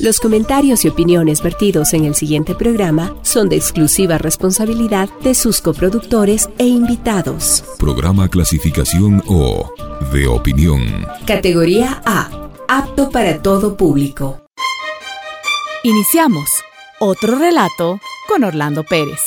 [0.00, 5.60] Los comentarios y opiniones vertidos en el siguiente programa son de exclusiva responsabilidad de sus
[5.60, 7.64] coproductores e invitados.
[7.80, 9.72] Programa clasificación O
[10.12, 10.84] de opinión.
[11.26, 12.30] Categoría A.
[12.68, 14.40] Apto para todo público.
[15.82, 16.48] Iniciamos
[17.00, 19.20] otro relato con Orlando Pérez.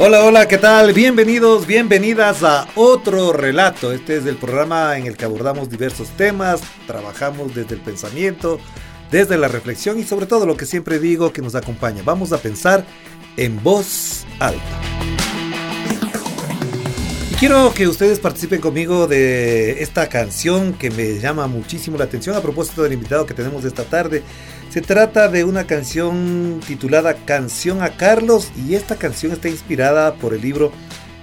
[0.00, 0.92] Hola, hola, ¿qué tal?
[0.92, 3.90] Bienvenidos, bienvenidas a otro relato.
[3.90, 8.60] Este es el programa en el que abordamos diversos temas, trabajamos desde el pensamiento,
[9.10, 12.02] desde la reflexión y sobre todo lo que siempre digo que nos acompaña.
[12.04, 12.84] Vamos a pensar
[13.36, 14.62] en voz alta.
[17.32, 22.36] Y quiero que ustedes participen conmigo de esta canción que me llama muchísimo la atención
[22.36, 24.22] a propósito del invitado que tenemos esta tarde.
[24.78, 30.34] Se trata de una canción titulada Canción a Carlos y esta canción está inspirada por
[30.34, 30.70] el libro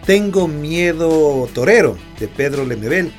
[0.05, 3.13] Tengo Miedo Torero de Pedro Lemebel.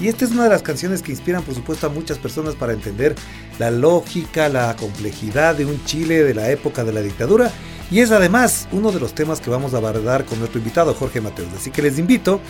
[0.00, 2.72] Y esta es una de las canciones que inspiran por supuesto a muchas personas para
[2.72, 3.16] entender
[3.58, 7.50] la lógica, la complejidad de un Chile de la época de la dictadura.
[7.90, 11.20] Y es además uno de los temas que vamos a abordar con nuestro invitado Jorge
[11.20, 11.48] Mateos.
[11.58, 12.40] Así que les invito,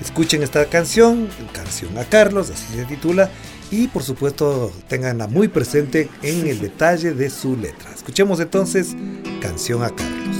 [0.00, 3.30] escuchen esta canción, Canción a Carlos, así se titula
[3.70, 7.90] y por supuesto tenganla muy presente en el detalle de su letra.
[7.94, 8.96] Escuchemos entonces
[9.40, 10.36] Canción a Carlos.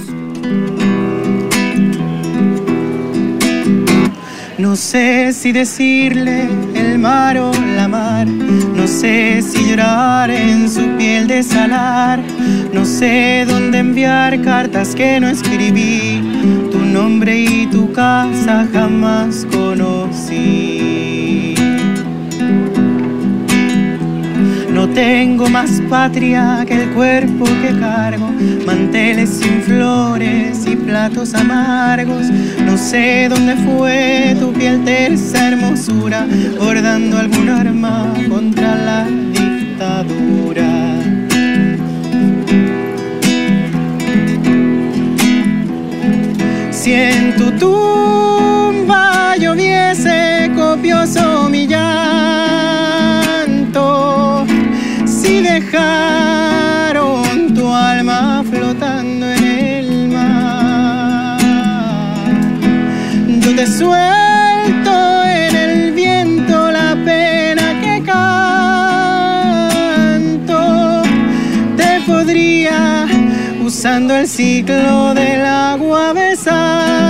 [4.57, 10.81] No sé si decirle el mar o la mar, no sé si llorar en su
[10.97, 12.19] piel de salar,
[12.73, 20.96] no sé dónde enviar cartas que no escribí, tu nombre y tu casa jamás conocí.
[24.97, 28.31] Tengo más patria que el cuerpo que cargo,
[28.65, 32.31] manteles sin flores y platos amargos.
[32.65, 36.25] No sé dónde fue tu piel tersa hermosura,
[36.57, 40.67] bordando algún arma contra la dictadura.
[46.71, 52.87] Si en tu tumba lloviese copioso mi llanto,
[55.37, 61.39] si dejaron tu alma flotando en el mar,
[63.41, 68.03] yo te suelto en el viento la pena que
[70.11, 70.61] canto,
[71.75, 73.07] te podría
[73.63, 77.06] usando el ciclo del agua besar.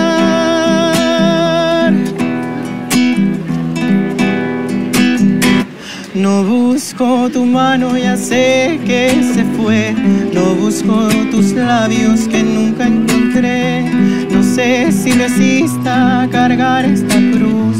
[6.38, 9.96] No busco tu mano, ya sé que se fue.
[10.36, 13.90] No busco tus labios que nunca encontré.
[14.30, 17.78] No sé si resista cargar esta cruz.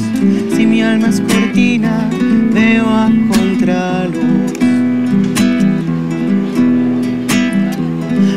[0.56, 2.10] Si mi alma es cortina,
[2.52, 4.54] veo a contraluz.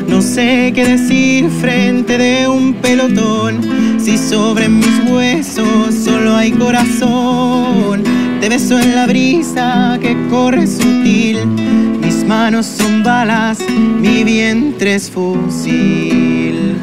[0.06, 3.62] No sé qué decir frente de un pelotón.
[3.98, 8.09] Si sobre mis huesos solo hay corazón.
[8.40, 11.44] Te beso en la brisa que corre sutil.
[12.00, 16.80] Mis manos son balas, mi vientre es fusil.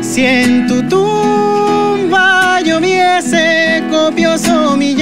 [0.00, 4.96] Si en tu tumba lloviese copioso mi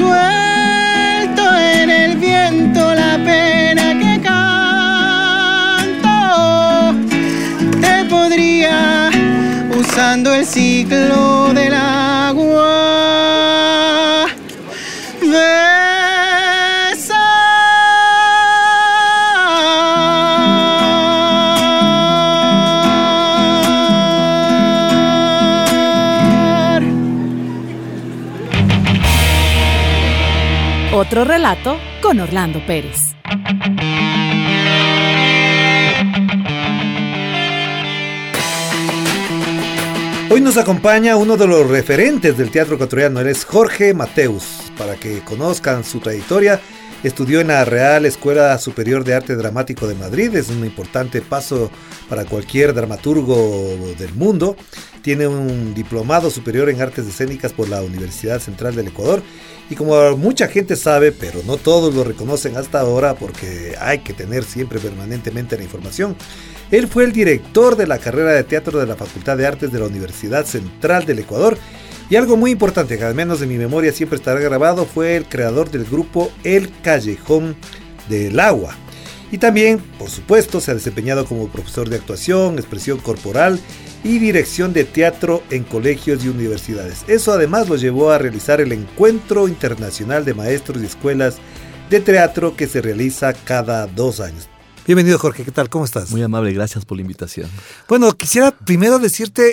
[0.00, 6.14] suelto en el viento la pena que canto,
[7.80, 9.10] te podría
[9.78, 12.09] usando el ciclo del agua.
[31.10, 33.16] Relato con Orlando Pérez.
[40.30, 44.70] Hoy nos acompaña uno de los referentes del teatro ecuatoriano, es Jorge Mateus.
[44.78, 46.60] Para que conozcan su trayectoria,
[47.02, 51.70] Estudió en la Real Escuela Superior de Arte Dramático de Madrid, es un importante paso
[52.10, 54.54] para cualquier dramaturgo del mundo.
[55.00, 59.22] Tiene un diplomado superior en artes escénicas por la Universidad Central del Ecuador
[59.70, 64.12] y como mucha gente sabe, pero no todos lo reconocen hasta ahora porque hay que
[64.12, 66.16] tener siempre permanentemente la información,
[66.70, 69.78] él fue el director de la carrera de teatro de la Facultad de Artes de
[69.78, 71.56] la Universidad Central del Ecuador
[72.10, 75.26] y algo muy importante, que al menos de mi memoria siempre estará grabado, fue el
[75.26, 77.54] creador del grupo El Callejón
[78.08, 78.76] del Agua.
[79.30, 83.60] Y también, por supuesto, se ha desempeñado como profesor de actuación, expresión corporal
[84.02, 87.04] y dirección de teatro en colegios y universidades.
[87.06, 91.36] Eso además lo llevó a realizar el Encuentro Internacional de Maestros y Escuelas
[91.90, 94.49] de Teatro que se realiza cada dos años.
[94.86, 95.68] Bienvenido Jorge, ¿qué tal?
[95.68, 96.10] ¿Cómo estás?
[96.10, 97.48] Muy amable, gracias por la invitación.
[97.88, 99.52] Bueno, quisiera primero decirte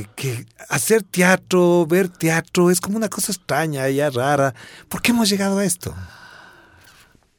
[0.00, 4.54] eh, que hacer teatro, ver teatro, es como una cosa extraña, ya rara.
[4.88, 5.94] ¿Por qué hemos llegado a esto?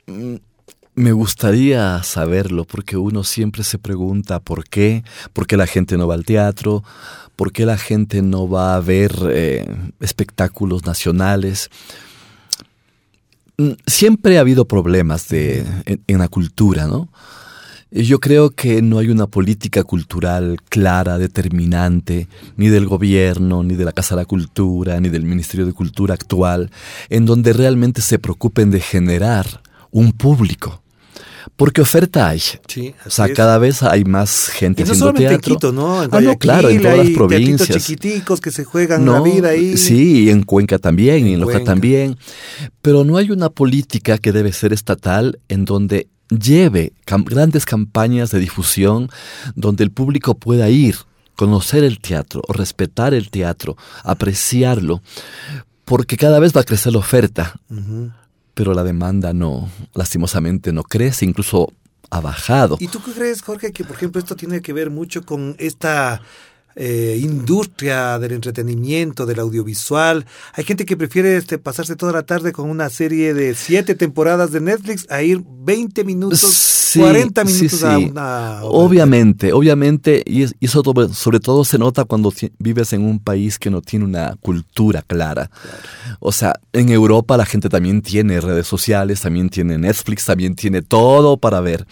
[0.05, 0.35] Mm,
[0.95, 5.03] me gustaría saberlo porque uno siempre se pregunta por qué,
[5.33, 6.83] por qué la gente no va al teatro,
[7.35, 9.65] por qué la gente no va a ver eh,
[9.99, 11.69] espectáculos nacionales.
[13.59, 15.65] Mm, siempre ha habido problemas de,
[16.05, 17.09] en, la cultura, ¿no?
[17.89, 23.85] Yo creo que no hay una política cultural clara, determinante, ni del gobierno, ni de
[23.85, 26.69] la Casa de la Cultura, ni del Ministerio de Cultura actual,
[27.09, 30.83] en donde realmente se preocupen de generar un público
[31.55, 32.39] porque oferta hay.
[32.39, 35.35] Sí, o sea, cada vez hay más gente y no haciendo teatro.
[35.35, 36.03] En Quito, ¿no?
[36.03, 37.77] En ah, no, claro, en todas las provincias.
[37.77, 39.77] chiquiticos que se juegan la vida ahí.
[39.77, 41.71] Sí, en Cuenca también, en, en Loja Cuenca.
[41.71, 42.17] también.
[42.81, 48.31] Pero no hay una política que debe ser estatal en donde lleve cam grandes campañas
[48.31, 49.09] de difusión
[49.55, 50.95] donde el público pueda ir,
[51.35, 55.01] conocer el teatro, respetar el teatro, apreciarlo,
[55.85, 57.53] porque cada vez va a crecer la oferta.
[57.69, 58.11] Uh -huh
[58.57, 61.71] pero la demanda no, lastimosamente no crece, incluso
[62.09, 62.77] ha bajado.
[62.79, 66.21] ¿Y tú qué crees, Jorge, que por ejemplo esto tiene que ver mucho con esta
[66.79, 70.25] eh, industria del entretenimiento, del audiovisual.
[70.53, 74.51] Hay gente que prefiere este, pasarse toda la tarde con una serie de siete temporadas
[74.51, 77.85] de Netflix a ir 20 minutos, sí, 40 minutos sí, sí.
[77.85, 78.59] a una...
[78.63, 80.83] Obviamente, obviamente, y eso
[81.13, 85.49] sobre todo se nota cuando vives en un país que no tiene una cultura clara.
[85.49, 86.17] Claro.
[86.19, 90.83] O sea, en Europa la gente también tiene redes sociales, también tiene Netflix, también tiene
[90.83, 91.87] todo para ver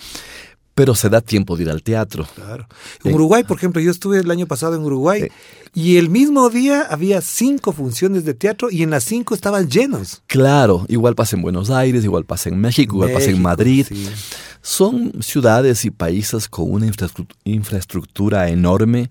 [0.75, 2.27] pero se da tiempo de ir al teatro.
[2.36, 2.68] Claro.
[3.04, 5.31] En Uruguay, por ejemplo, yo estuve el año pasado en Uruguay eh,
[5.74, 10.22] y el mismo día había cinco funciones de teatro y en las cinco estaban llenos.
[10.27, 13.86] Claro, igual pasa en Buenos Aires, igual pasa en México, igual México, pasa en Madrid.
[13.88, 14.10] Sí.
[14.62, 16.92] Son ciudades y países con una
[17.45, 19.07] infraestructura enorme,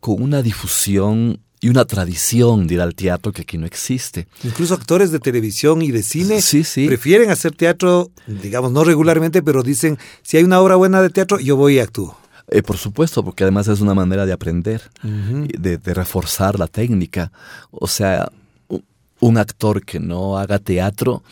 [0.00, 4.28] con una difusión y una tradición de ir al teatro que aquí no existe.
[4.44, 6.86] Incluso actores de televisión y de cine sí, sí.
[6.86, 11.40] prefieren hacer teatro, digamos, no regularmente, pero dicen, si hay una obra buena de teatro,
[11.40, 12.16] yo voy y actúo.
[12.48, 15.58] Eh, por supuesto, porque además es una manera de aprender, Uh -huh.
[15.58, 17.32] de, de, reforzar la técnica.
[17.72, 18.30] O sea,
[19.18, 21.24] un actor que no haga teatro,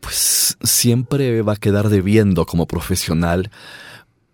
[0.00, 3.50] pues siempre va a quedar debiendo como profesional,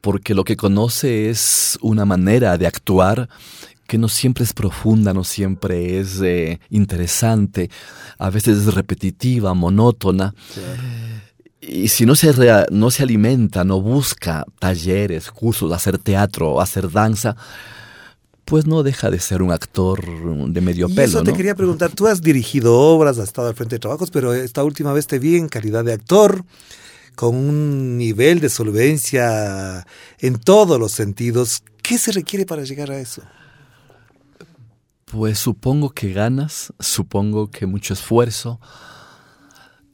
[0.01, 3.29] porque lo que conoce es una manera de actuar
[3.93, 7.69] que no siempre es profunda, no siempre es eh, interesante,
[8.17, 10.35] a veces es repetitiva, monótona.
[11.61, 16.91] Y si no se, rea, no se alimenta, no busca talleres, cursos, hacer teatro, hacer
[16.91, 17.37] danza,
[18.47, 20.03] pues no deja de ser un actor
[20.51, 21.09] de medio y pelo.
[21.09, 21.37] Eso te ¿no?
[21.37, 24.95] quería preguntar, tú has dirigido obras, has estado al frente de trabajos, pero esta última
[24.95, 26.47] vez te vi en calidad de actor
[27.15, 29.87] con un nivel de solvencia
[30.19, 31.63] en todos los sentidos.
[31.83, 33.21] ¿Qué se requiere para llegar a eso?
[35.13, 38.59] Pues supongo que ganas, supongo que mucho esfuerzo.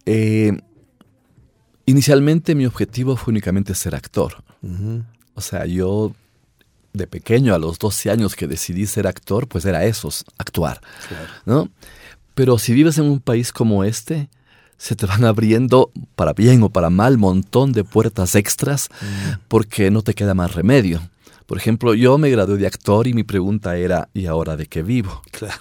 [0.06, 0.56] Eh,
[1.86, 4.44] inicialmente mi objetivo fue únicamente ser actor.
[4.62, 5.04] Uh -huh.
[5.34, 6.12] O sea, yo
[6.92, 10.08] de pequeño, a los 12 años que decidí ser actor, pues era eso,
[10.38, 10.80] actuar.
[11.08, 11.26] Claro.
[11.46, 11.70] ¿no?
[12.36, 14.30] Pero si vives en un país como este,
[14.76, 19.40] se te van abriendo, para bien o para mal, montón de puertas extras uh -huh.
[19.48, 21.00] porque no te queda más remedio.
[21.48, 24.82] Por ejemplo, yo me gradué de actor y mi pregunta era, ¿y ahora de qué
[24.82, 25.22] vivo?
[25.32, 25.56] Claro.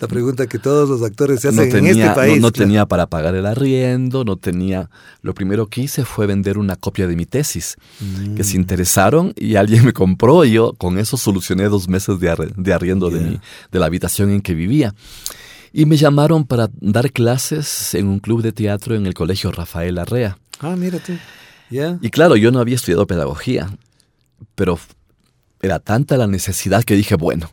[0.00, 2.36] La pregunta que todos los actores se hacen no tenía, en este país.
[2.36, 2.64] No, no claro.
[2.66, 4.88] tenía para pagar el arriendo, no tenía...
[5.22, 8.36] Lo primero que hice fue vender una copia de mi tesis, Mm.
[8.36, 12.30] que se interesaron y alguien me compró y yo con eso solucioné dos meses de,
[12.30, 13.18] arri de arriendo Yeah.
[13.18, 13.40] de, mi,
[13.72, 14.94] de la habitación en que vivía.
[15.72, 19.98] Y me llamaron para dar clases en un club de teatro en el colegio Rafael
[19.98, 20.38] Arrea.
[20.60, 21.12] Ah, mira tú.
[21.70, 21.98] Ya.
[22.00, 23.68] Y claro, yo no había estudiado pedagogía,
[24.54, 24.78] pero
[25.60, 27.50] era tanta la necesidad que dije, bueno,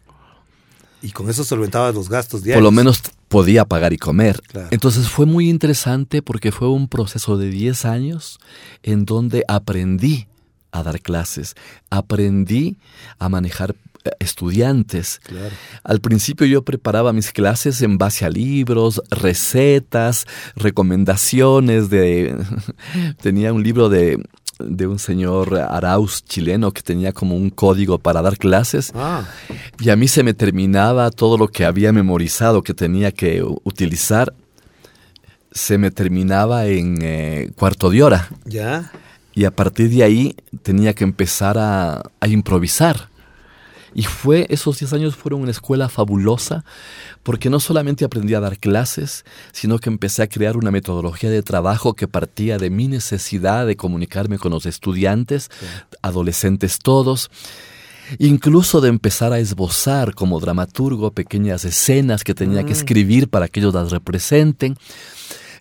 [1.02, 2.64] Y con eso solventabas los gastos por diarios.
[2.64, 4.42] lo menos podía pagar y comer.
[4.48, 4.70] Claro.
[4.72, 8.40] Entonces fue muy interesante porque fue un proceso de 10 años
[8.84, 10.28] en donde aprendí
[10.72, 11.56] a dar clases,
[11.90, 12.78] aprendí
[13.20, 15.20] a manejar eh, estudiantes.
[15.24, 15.56] Claro.
[15.84, 22.36] Al principio yo preparaba mis clases en base a libros, recetas, recomendaciones de...
[23.22, 24.22] tenía un libro de,
[24.60, 29.26] de un señor Arauz chileno que tenía como un código para dar clases Ah,
[29.80, 34.34] y a mí se me terminaba todo lo que había memorizado que tenía que utilizar.
[35.52, 38.92] Se me terminaba en eh, cuarto de hora ya.
[39.34, 43.10] y a partir de ahí tenía que empezar a, a improvisar.
[43.98, 46.66] Y fue, esos 10 años fueron una escuela fabulosa
[47.24, 49.24] porque no solamente aprendí a dar clases,
[49.54, 53.78] sino que empecé a crear una metodología de trabajo que partía de mi necesidad de
[53.78, 55.50] comunicarme con los estudiantes,
[56.02, 57.32] adolescentes todos,
[58.20, 63.62] incluso de empezar a esbozar como dramaturgo pequeñas escenas que tenía que escribir para que
[63.62, 64.76] ellos las representen.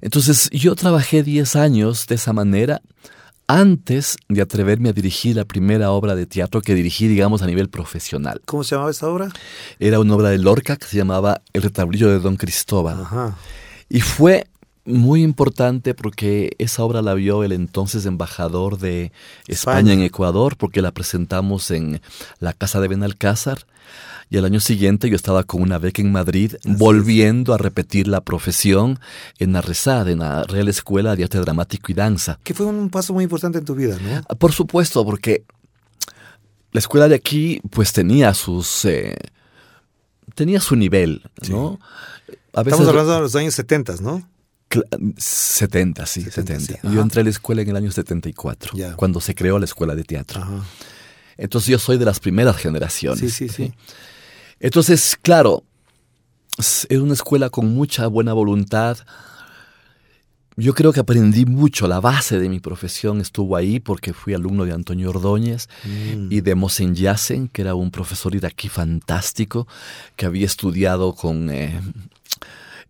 [0.00, 2.82] Entonces yo trabajé 10 años de esa manera
[3.46, 7.68] antes de atreverme a dirigir la primera obra de teatro que dirigí, digamos, a nivel
[7.68, 8.40] profesional.
[8.46, 9.28] ¿Cómo se llamaba esa obra?
[9.78, 13.02] Era una obra de Lorca que se llamaba El retablillo de Don Cristóbal.
[13.02, 13.36] Ajá.
[13.88, 14.46] Y fue
[14.84, 19.12] muy importante porque esa obra la vio el entonces embajador de
[19.46, 19.92] España, España.
[19.94, 22.00] en Ecuador, porque la presentamos en
[22.38, 23.66] la Casa de Benalcázar.
[24.30, 28.20] Y al año siguiente yo estaba con una beca en Madrid, volviendo a repetir la
[28.20, 28.98] profesión
[29.38, 32.38] en en la Real Escuela de Arte Dramático y Danza.
[32.42, 34.22] Que fue un paso muy importante en tu vida, ¿no?
[34.28, 35.44] Ah, Por supuesto, porque
[36.72, 38.84] la escuela de aquí pues tenía sus...
[38.86, 39.14] eh,
[40.34, 41.78] tenía su nivel, ¿no?
[42.54, 44.28] A Estamos hablando de los años 70, ¿no?
[44.70, 46.66] Cla- 70, sí, 70, 70.
[46.66, 46.94] sí, ajá.
[46.94, 48.94] Yo entré a la escuela en el año 74, Ya.
[48.96, 50.40] cuando se creó la escuela de teatro.
[50.42, 50.64] Ajá.
[51.36, 53.20] Entonces yo soy de las primeras generaciones.
[53.20, 53.72] Sí, sí, sí.
[54.60, 55.64] Entonces, claro,
[56.58, 58.98] es era una escuela con mucha buena voluntad.
[60.56, 64.64] Yo creo que aprendí mucho, la base de mi profesión estuvo ahí porque fui alumno
[64.64, 66.28] de Antonio Ordóñez Mm.
[66.30, 69.66] y de Mosen Yassen, que era un profesor iraquí fantástico
[70.14, 71.80] que había estudiado con, eh,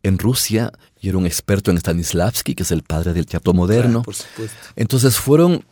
[0.02, 4.02] en Rusia y era un experto en Stanislavski, que es el padre del teatro moderno.
[4.02, 4.56] Claro, por supuesto.
[4.76, 5.64] Entonces fueron...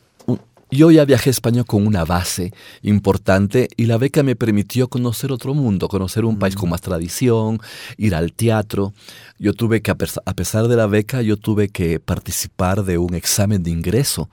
[0.73, 2.50] Yo ya viajé a España con una base
[2.81, 7.61] importante y la beca me permitió conocer otro mundo, conocer un país con más tradición,
[7.99, 8.95] ir al teatro.
[9.38, 13.62] Yo tuve que, a pesar de la beca, yo tuve que participar de un examen
[13.62, 14.31] de ingreso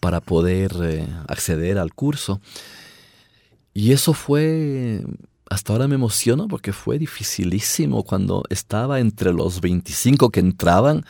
[0.00, 2.40] para poder eh, acceder al curso.
[3.74, 5.04] Y eso fue,
[5.50, 11.04] hasta ahora me emociono porque fue dificilísimo cuando estaba entre los 25 que entraban.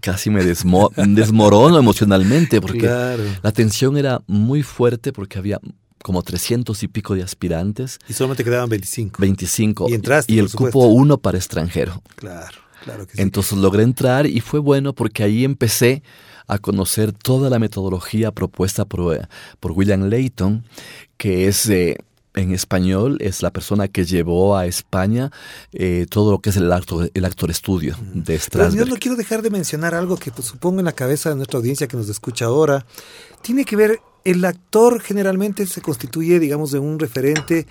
[0.00, 3.22] Casi me desmo- desmorono emocionalmente porque Claro.
[3.42, 5.60] la tensión era muy fuerte porque había
[6.02, 9.20] como 300 y pico de aspirantes, Y solamente quedaban 25.
[9.20, 12.02] 25 Y entraste, y el cupo uno para extranjero.
[12.14, 13.20] Claro, claro que sí.
[13.22, 16.02] Entonces logré entrar y fue bueno porque ahí empecé
[16.46, 19.26] a conocer toda la metodología propuesta por, eh,
[19.60, 20.64] por William Layton,
[21.18, 21.98] que es eh,
[22.38, 25.30] en español, es la persona que llevó a España
[25.72, 28.88] eh, todo lo que es el actor, el actor estudio de Pero yo Strasberg.
[28.88, 31.88] no quiero dejar de mencionar algo que pues, supongo en la cabeza de nuestra audiencia
[31.88, 32.86] que nos escucha ahora.
[33.42, 37.66] Tiene que ver, el actor generalmente se constituye, digamos, de un referente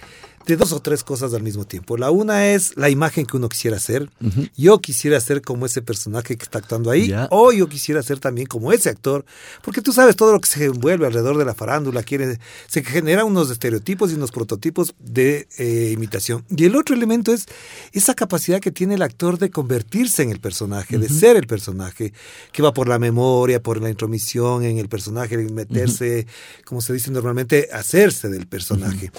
[0.48, 1.98] de dos o tres cosas al mismo tiempo.
[1.98, 4.10] La una es la imagen que uno quisiera ser.
[4.56, 7.10] Yo quisiera ser como ese personaje que está actuando ahí.
[7.10, 7.28] Ya.
[7.32, 9.26] O yo quisiera ser también como ese actor.
[9.62, 12.02] Porque tú sabes todo lo que se envuelve alrededor de la farándula.
[12.02, 16.46] Quiere, se generan unos estereotipos y unos prototipos de eh, imitación.
[16.50, 17.46] Y el otro elemento es
[17.92, 22.14] esa capacidad que tiene el actor de convertirse en el personaje, de ser el personaje,
[22.54, 26.26] que va por la memoria, por la intromisión en el personaje, meterse,
[26.64, 29.12] como se dice normalmente, hacerse del personaje.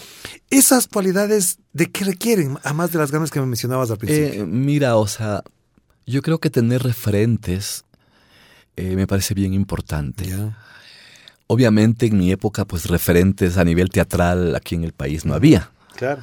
[0.49, 2.59] Esas cualidades, ¿de qué requieren?
[2.64, 4.42] A más de las ganas que me mencionabas al principio.
[4.42, 5.42] Eh, mira, o sea,
[6.07, 7.85] yo creo que tener referentes
[8.78, 10.33] eh, me parece bien importante.
[11.49, 15.73] Obviamente en mi época, pues referentes a nivel teatral aquí en el país no había.
[15.97, 16.21] Claro.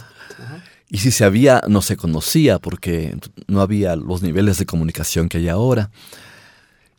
[0.90, 3.18] Y si se había, no se conocía porque
[3.48, 5.92] no había los niveles de comunicación que hay ahora.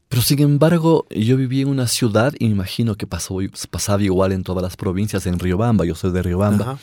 [0.09, 3.39] Pero sin embargo, yo viví en una ciudad y me imagino que pasó,
[3.71, 6.65] pasaba igual en todas las provincias, en Riobamba, yo soy de Riobamba.
[6.65, 6.79] Ajá.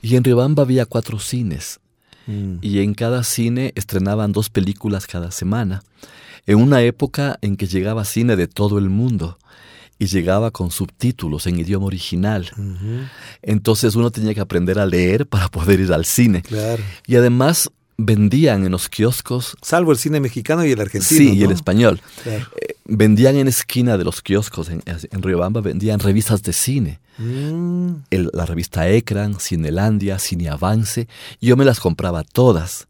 [0.00, 1.80] Y en Riobamba había cuatro cines.
[2.26, 2.56] Mm.
[2.60, 5.82] Y en cada cine estrenaban dos películas cada semana.
[6.46, 9.38] En una época en que llegaba cine de todo el mundo
[9.98, 12.50] y llegaba con subtítulos en idioma original.
[13.42, 16.42] Entonces uno tenía que aprender a leer para poder ir al cine.
[16.42, 16.82] Claro.
[17.06, 21.18] Y además vendían en los kioscos, Salvo el cine mexicano y el argentino.
[21.18, 22.00] sí, y el español.
[22.22, 22.46] Claro.
[22.60, 27.00] Eh, vendían en esquina de los kioscos en, en Riobamba, vendían revistas de cine.
[27.18, 27.90] Mm.
[28.10, 31.08] El- la revista Ecran, Cinelandia, Cine Avance.
[31.40, 32.86] Yo me las compraba todas.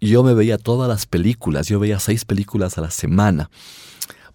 [0.00, 3.50] yo me veía todas las películas, yo veía seis películas a la semana.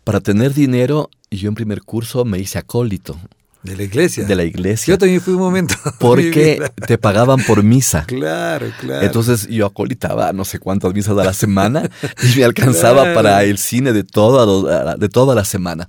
[0.04, 3.18] Para tener dinero, yo en primer curso me hice acólito.
[3.64, 4.26] De la iglesia.
[4.26, 4.94] De la iglesia.
[4.94, 5.76] Yo también fui un momento.
[6.00, 8.06] Porque te pagaban por misa.
[8.08, 9.06] Claro, claro.
[9.06, 11.90] Entonces yo acolitaba no sé cuántas misas a la semana
[12.24, 15.88] y me alcanzaba para el cine de toda, de toda la semana.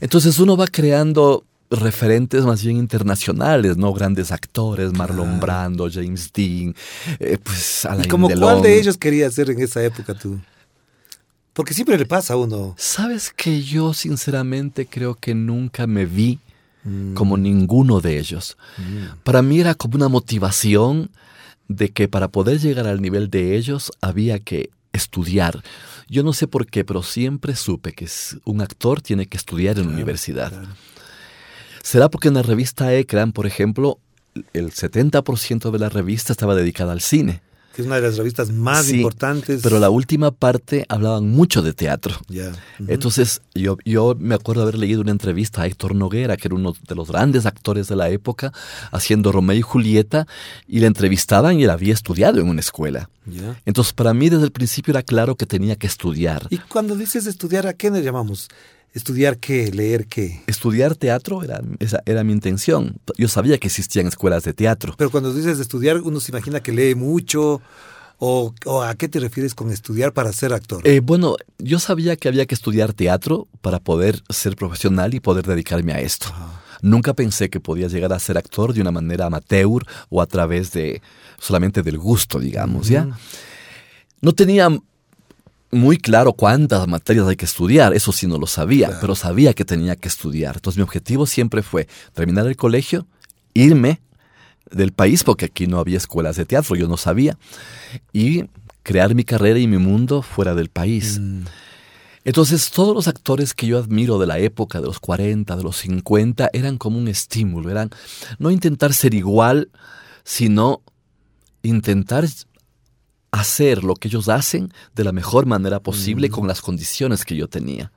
[0.00, 3.92] Entonces uno va creando referentes más bien internacionales, ¿no?
[3.92, 6.74] Grandes actores, Marlon Brando, James Dean,
[7.20, 8.42] eh, pues Alain ¿Y como Delon.
[8.42, 10.40] cuál de ellos querías ser en esa época tú?
[11.52, 12.74] Porque siempre le pasa a uno.
[12.78, 16.40] Sabes que yo sinceramente creo que nunca me vi
[17.14, 18.56] como ninguno de ellos.
[19.24, 21.10] Para mí era como una motivación
[21.68, 25.62] de que para poder llegar al nivel de ellos había que estudiar.
[26.08, 28.08] Yo no sé por qué, pero siempre supe que
[28.44, 30.52] un actor tiene que estudiar en universidad.
[31.82, 33.98] ¿Será porque en la revista Ecran, por ejemplo,
[34.52, 37.42] el 70% de la revista estaba dedicada al cine?
[37.80, 39.60] Que es una de las revistas más Sí, importantes.
[39.62, 42.14] Pero la última parte hablaban mucho de teatro.
[42.86, 46.74] Entonces, yo, yo me acuerdo haber leído una entrevista a Héctor Noguera, que era uno
[46.86, 48.52] de los grandes actores de la época,
[48.92, 50.26] haciendo Romeo y Julieta,
[50.68, 53.08] y le entrevistaban y él había estudiado en una escuela.
[53.64, 56.46] Entonces, para mí desde el principio era claro que tenía que estudiar.
[56.50, 58.48] Y cuando dices estudiar, ¿a qué le llamamos?
[58.92, 59.70] ¿Estudiar qué?
[59.70, 60.42] ¿Leer qué?
[60.46, 62.98] Estudiar teatro era, esa era mi intención.
[63.16, 64.94] Yo sabía que existían escuelas de teatro.
[64.98, 67.60] Pero cuando dices estudiar, uno se imagina que lee mucho.
[68.22, 70.86] ¿O, o a qué te refieres con estudiar para ser actor?
[70.86, 75.46] Eh, bueno, yo sabía que había que estudiar teatro para poder ser profesional y poder
[75.46, 76.26] dedicarme a esto.
[76.82, 80.72] Nunca pensé que podía llegar a ser actor de una manera amateur o a través
[80.72, 81.00] de
[81.38, 83.08] solamente del gusto, digamos, ¿ya?
[84.20, 84.68] No tenía
[85.70, 89.64] muy claro cuántas materias hay que estudiar, eso sí no lo sabía, pero sabía que
[89.64, 90.56] tenía que estudiar.
[90.56, 93.06] Entonces mi objetivo siempre fue terminar el colegio,
[93.54, 94.00] irme
[94.70, 97.38] del país, porque aquí no había escuelas de teatro, yo no sabía,
[98.12, 98.44] y
[98.82, 101.20] crear mi carrera y mi mundo fuera del país.
[102.24, 105.76] Entonces, todos los actores que yo admiro de la época, de los 40, de los
[105.78, 107.90] 50, eran como un estímulo, eran
[108.38, 109.70] no intentar ser igual,
[110.22, 110.82] sino
[111.62, 112.26] intentar
[113.32, 117.48] hacer lo que ellos hacen de la mejor manera posible con las condiciones que yo
[117.48, 117.92] tenía.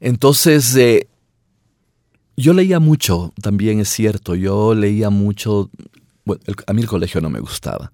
[0.00, 1.08] Entonces, eh,
[2.36, 5.70] yo leía mucho, también es cierto, yo leía mucho,
[6.24, 7.90] bueno, el- a mí el colegio no me gustaba,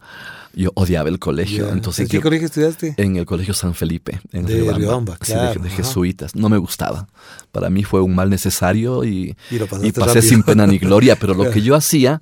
[0.54, 2.94] yo odiaba el colegio, entonces ¿En qué yo- colegio estudiaste?
[2.98, 5.76] en el colegio San Felipe, en De Riobamba, Riobamba, sí, de- claro, de, ajá.
[5.76, 6.34] jesuitas.
[6.36, 7.08] No me gustaba.
[7.52, 9.34] Para mí fue un mal necesario y,
[9.68, 10.22] pasé rápido.
[10.22, 12.20] sin pena ni gloria, pero lo que yo hacía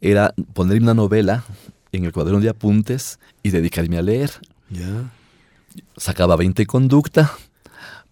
[0.00, 1.44] era poner una novela
[1.92, 4.30] en el cuaderno de apuntes y dedicarme a leer.
[4.70, 5.10] Ya.
[5.96, 7.32] Sacaba 20 conducta,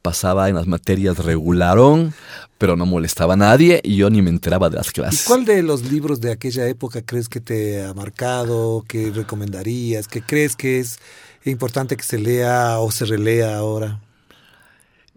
[0.02, 2.14] pasaba en las materias regularón,
[2.58, 5.24] pero no molestaba a nadie y yo ni me enteraba de las ¿Y clases.
[5.26, 10.22] cuál de los libros de aquella época crees que te ha marcado, que recomendarías, que
[10.22, 10.98] crees que es
[11.44, 14.00] importante que se lea o se relea ahora?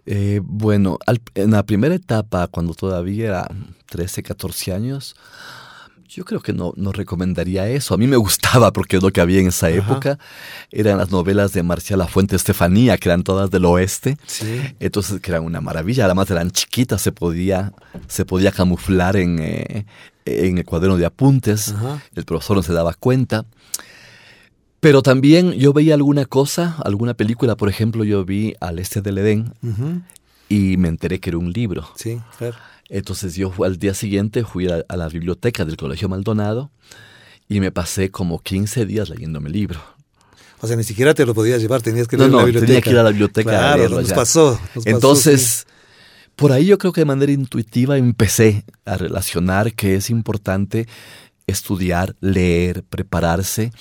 [0.06, 3.48] Eh, bueno, al- en la primera etapa, cuando todavía era
[3.86, 5.16] 13, 14 años,
[6.14, 7.94] yo creo que no, no recomendaría eso.
[7.94, 10.18] A mí me gustaba porque es lo que había en esa época.
[10.70, 14.16] Eran las novelas de Marcial La Fuente Estefanía, que eran todas del oeste.
[14.26, 14.60] Sí.
[14.78, 16.04] Entonces, que eran una maravilla.
[16.04, 17.72] Además, eran chiquitas, se podía,
[18.06, 19.86] se podía camuflar en, eh,
[20.24, 21.72] en el cuaderno de apuntes.
[21.72, 22.02] Ajá.
[22.14, 23.44] El profesor no se daba cuenta.
[24.78, 29.18] Pero también yo veía alguna cosa, alguna película, por ejemplo, yo vi Al Este del
[29.18, 29.54] Edén
[30.48, 31.88] y me enteré que era un libro.
[31.96, 32.56] Sí, claro.
[32.88, 36.70] Entonces yo al día siguiente fui a, a la biblioteca del Colegio Maldonado
[37.48, 39.80] y me pasé como 15 días leyéndome el libro.
[40.60, 42.66] O sea, ni siquiera te lo podías llevar, tenías que No, en no, la biblioteca.
[42.68, 44.50] tenía que ir a la biblioteca a Claro, leerlo nos pasó.
[44.52, 45.66] nos pasó, Entonces,
[46.36, 50.88] por ahí yo creo que de manera intuitiva empecé a relacionar que es importante
[51.46, 53.72] estudiar, leer, prepararse,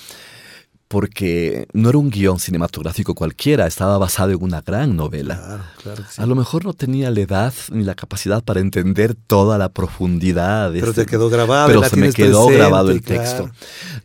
[0.87, 5.35] porque no era un guion cinematográfico cualquiera, estaba basado en una gran novela.
[5.37, 6.21] Claro, claro sí.
[6.21, 10.71] A lo mejor no tenía la edad ni la capacidad para entender toda la profundidad.
[10.71, 13.21] de Pero este- te quedó grabado, Pero la se me quedó presente, grabado el claro.
[13.21, 13.49] texto.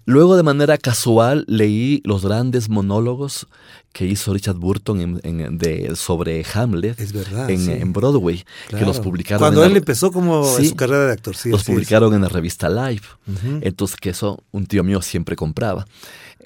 [0.06, 3.46] Luego, de manera casual, leí los grandes monólogos
[3.92, 7.72] que hizo Richard Burton en- en- de, sobre Hamlet Es verdad, en, sí.
[7.72, 9.40] en Broadway, que los publicaron.
[9.40, 10.68] Cuando él la- empezó como en Sí.
[10.68, 11.48] su carrera de actor, sí.
[11.50, 13.02] los publicaron en la revista Live.
[13.26, 13.58] Ujú.
[13.62, 15.86] Entonces, que eso un tío mío siempre compraba.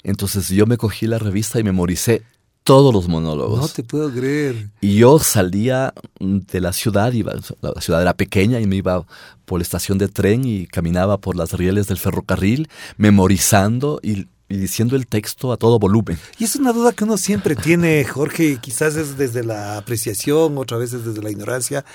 [0.03, 2.23] Entonces, yo me cogí la revista y memoricé
[2.65, 3.61] todos los monólogos.
[3.61, 4.71] No te puedo creer.
[4.81, 9.05] Y yo salía de la ciudad, iba, la ciudad era pequeña y me iba
[9.45, 14.59] por la estación de tren y caminaba por las rieles del ferrocarril, memorizando y, y
[14.59, 16.19] diciendo el texto a todo volumen.
[16.38, 20.59] Y es una duda que uno siempre tiene, Jorge, y quizás es desde la apreciación,
[20.59, 21.87] otras veces desde la ignorancia,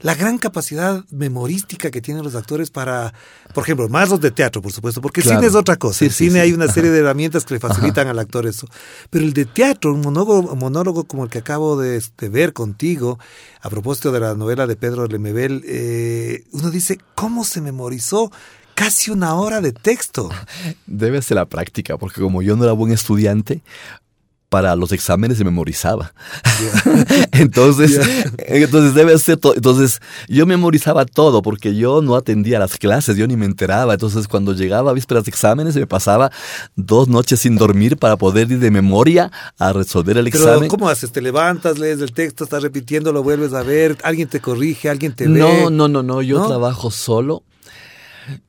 [0.00, 3.14] la gran capacidad memorística que tienen los actores para,
[3.54, 6.00] por ejemplo, más los de teatro, por supuesto, porque el cine es otra cosa.
[6.00, 6.38] Sí, el cine sí.
[6.40, 8.66] hay una serie de herramientas que le facilitan al actor eso.
[9.10, 12.52] Pero el de teatro, un monólogo, un monólogo como el que acabo de, de ver
[12.52, 13.20] contigo,
[13.60, 18.32] a propósito de la novela de Pedro Lemebel, eh, uno dice, ¿cómo se memorizó?
[18.80, 20.30] Casi una hora de texto.
[20.86, 23.60] Debe ser la práctica, porque como yo no era buen estudiante,
[24.48, 26.14] para los exámenes se memorizaba.
[27.32, 28.00] entonces,
[28.38, 29.54] entonces debe ser todo.
[29.54, 33.92] Entonces, yo memorizaba todo porque yo no atendía las clases, yo ni me enteraba.
[33.92, 36.32] Entonces, cuando llegaba a vísperas de exámenes, me pasaba
[36.74, 40.70] dos noches sin dormir para poder ir de memoria a resolver el Pero examen.
[40.70, 41.12] ¿cómo haces?
[41.12, 45.12] ¿Te levantas, lees el texto, estás repitiendo, lo vuelves a ver, alguien te corrige, alguien
[45.12, 45.38] te ve?
[45.38, 46.48] No, no, no, no, yo ¿No?
[46.48, 47.42] trabajo solo.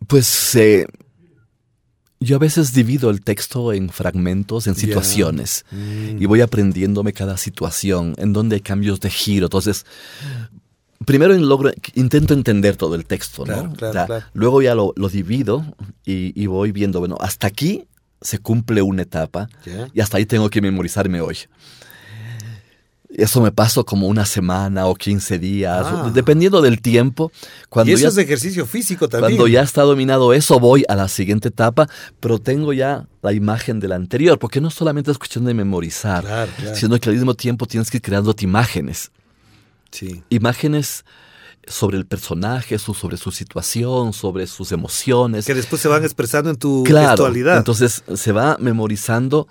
[0.08, 0.86] Pues eh,
[2.20, 5.66] yo a veces divido el texto en fragmentos, en situaciones.
[5.72, 6.22] Mm.
[6.22, 9.48] Y voy aprendiéndome cada situación, en donde hay cambios de giro.
[9.48, 9.86] Entonces,
[11.06, 13.74] primero logro, intento entender todo el texto, ¿no?
[13.74, 14.24] Claro.
[14.34, 15.66] Luego ya lo, lo divido
[16.06, 17.88] y, y voy viendo, bueno, hasta aquí
[18.22, 19.50] se cumple una etapa
[19.94, 21.38] y hasta ahí tengo que memorizarme hoy.
[23.14, 26.12] Eso me paso como una semana o 15 días, Ah.
[26.14, 27.32] dependiendo del tiempo.
[27.70, 29.34] Cuando y eso ya, es ejercicio físico también.
[29.38, 31.90] cuando ya está dominado eso, voy a la siguiente etapa,
[32.22, 36.24] pero tengo ya la imagen de la anterior, porque no solamente es cuestión de memorizar,
[36.24, 36.76] Claro, claro.
[36.76, 39.12] sino que al mismo tiempo tienes que ir creándote imágenes.
[39.92, 40.24] Sí.
[40.30, 41.04] Imágenes
[41.68, 45.46] sobre el personaje, su- sobre su situación, sobre sus emociones.
[45.46, 49.48] Que después se van expresando en tu Claro, entonces se va memorizando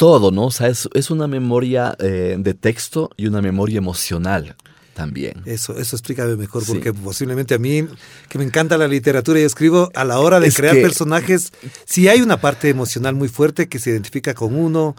[0.00, 0.46] todo, ¿no?
[0.46, 4.56] O sea, es, es una memoria eh, de texto y una memoria emocional
[4.94, 5.42] también.
[5.44, 6.72] Eso, eso explícame mejor, Sí.
[6.72, 7.86] porque posiblemente a mí,
[8.30, 11.52] que me encanta la literatura y escribo, a la hora de Es crear que- personajes,
[11.84, 14.96] sí hay una parte emocional muy fuerte que se identifica con uno,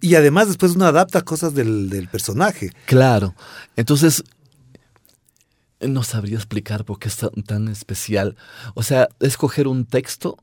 [0.00, 2.70] y además después uno adapta cosas del, del personaje.
[2.86, 3.34] Claro.
[3.76, 4.24] Entonces,
[5.80, 8.34] no sabría explicar por qué es tan, tan especial.
[8.74, 10.38] O sea, escoger un texto.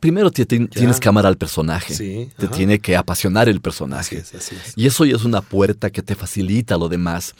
[0.00, 1.92] Primero te- te- tienes que amar al personaje.
[1.94, 2.54] Sí, Te ajá.
[2.56, 4.18] tiene que apasionar el personaje.
[4.18, 4.72] Así es, así es.
[4.76, 7.34] Y eso ya es una puerta que te facilita lo demás.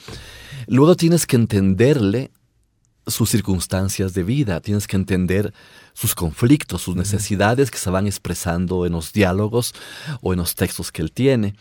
[0.67, 2.31] Luego tienes que entenderle
[3.07, 5.53] sus circunstancias de vida, tienes que entender
[5.93, 9.73] sus conflictos, sus necesidades que se van expresando en los diálogos
[10.21, 11.55] o en los textos que él tiene.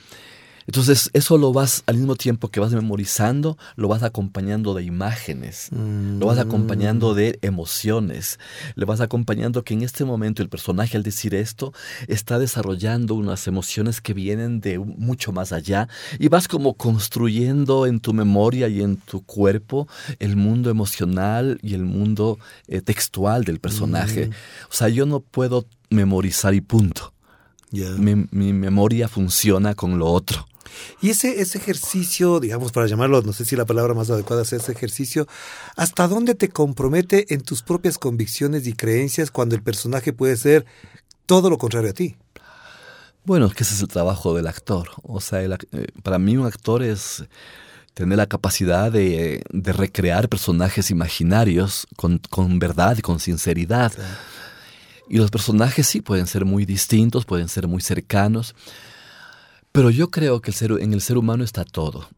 [0.69, 5.71] Entonces, eso lo vas al mismo tiempo que vas memorizando, lo vas acompañando de imágenes,
[5.73, 8.39] lo vas acompañando de emociones,
[8.75, 11.73] le vas acompañando que en este momento el personaje al decir esto
[12.07, 18.01] está desarrollando unas emociones que vienen de mucho más allá y vas como construyendo en
[18.01, 23.59] tu memoria y en tu cuerpo el mundo emocional y el mundo eh, textual del
[23.59, 24.29] personaje.
[24.71, 27.15] O sea, yo no puedo memorizar y punto.
[27.71, 30.47] Mi memoria funciona con lo otro.
[31.01, 34.53] Y ese, ese ejercicio, digamos, para llamarlo, no sé si la palabra más adecuada es
[34.53, 35.27] ese ejercicio,
[35.77, 40.67] ¿hasta dónde te compromete en tus propias convicciones y creencias cuando el personaje puede ser
[41.27, 42.17] todo lo contrario a ti?
[43.25, 44.89] Bueno, es que ese es el trabajo del actor.
[45.03, 47.25] O sea, el eh, para mí un actor es
[47.93, 53.93] tener la capacidad de, de recrear personajes imaginarios con, con verdad y con sinceridad.
[55.09, 58.55] Y los personajes sí pueden ser muy distintos, pueden ser muy cercanos,
[59.73, 62.09] pero yo creo que el ser, en el ser humano está todo.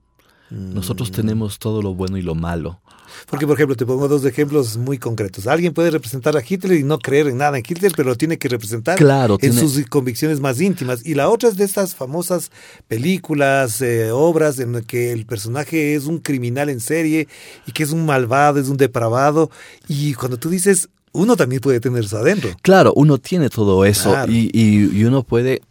[0.50, 2.80] Nosotros tenemos todo lo bueno y lo malo.
[3.28, 5.46] Porque, por ejemplo, te pongo dos ejemplos muy concretos.
[5.46, 8.36] Alguien puede representar a Hitler y no creer en nada en Hitler, pero lo tiene
[8.36, 11.06] que representar Claro, en tiene- sus convicciones más íntimas.
[11.06, 12.50] Y la otra es de estas famosas
[12.88, 17.28] películas, eh, obras en las que el personaje es un criminal en serie
[17.66, 19.50] y que es un malvado, es un depravado.
[19.88, 22.50] Y cuando tú dices, uno también puede tener eso adentro.
[22.62, 24.30] Claro, uno tiene todo eso Claro.
[24.32, 25.62] y, y- y uno puede,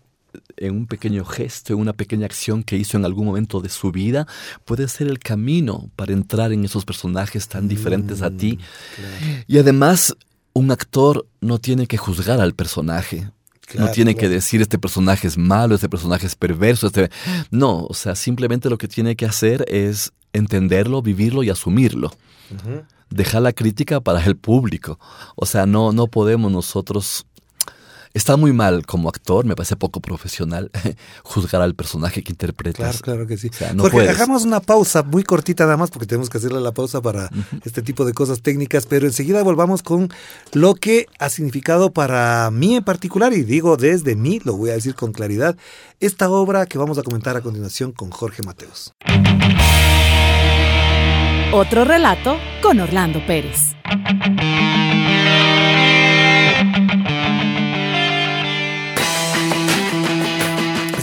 [0.57, 3.91] en un pequeño gesto, en una pequeña acción que hizo en algún momento de su
[3.91, 4.27] vida,
[4.65, 8.59] puede ser el camino para entrar en esos personajes tan diferentes a ti.
[9.47, 10.15] Y además,
[10.53, 13.31] un actor no tiene que juzgar al personaje.
[13.61, 17.11] Claro, no tiene que decir este personaje es malo, este personaje es perverso, este...
[17.51, 22.11] No, o sea, simplemente lo que tiene que hacer es entenderlo, vivirlo y asumirlo
[23.09, 24.99] dejar la crítica para el público.
[25.35, 27.25] O sea, no, no podemos nosotros...
[28.13, 30.71] Está muy mal como actor, me parece poco profesional
[31.23, 32.75] juzgar al personaje que interpretas.
[32.77, 33.49] Claro, claro que sí.
[33.49, 34.15] O sea, no Jorge, puedes.
[34.15, 37.29] hagamos una pausa muy cortita nada más porque tenemos que hacerle la pausa para
[37.63, 40.09] este tipo de cosas técnicas, pero enseguida volvamos con
[40.53, 44.73] lo que ha significado para mí en particular, y digo desde mí, lo voy a
[44.73, 45.55] decir con claridad,
[45.99, 48.93] esta obra que vamos a comentar a continuación con Jorge Mateos.
[51.51, 53.78] Otro relato con Orlando Pérez.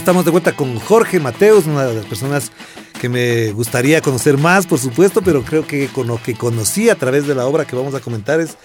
[0.07, 2.53] Estamos de vuelta con Jorge Mateus, una de las personas
[3.01, 6.95] que me gustaría conocer más, por supuesto, pero creo que con lo que conocí a
[6.95, 8.57] través de la obra que vamos a comentar es,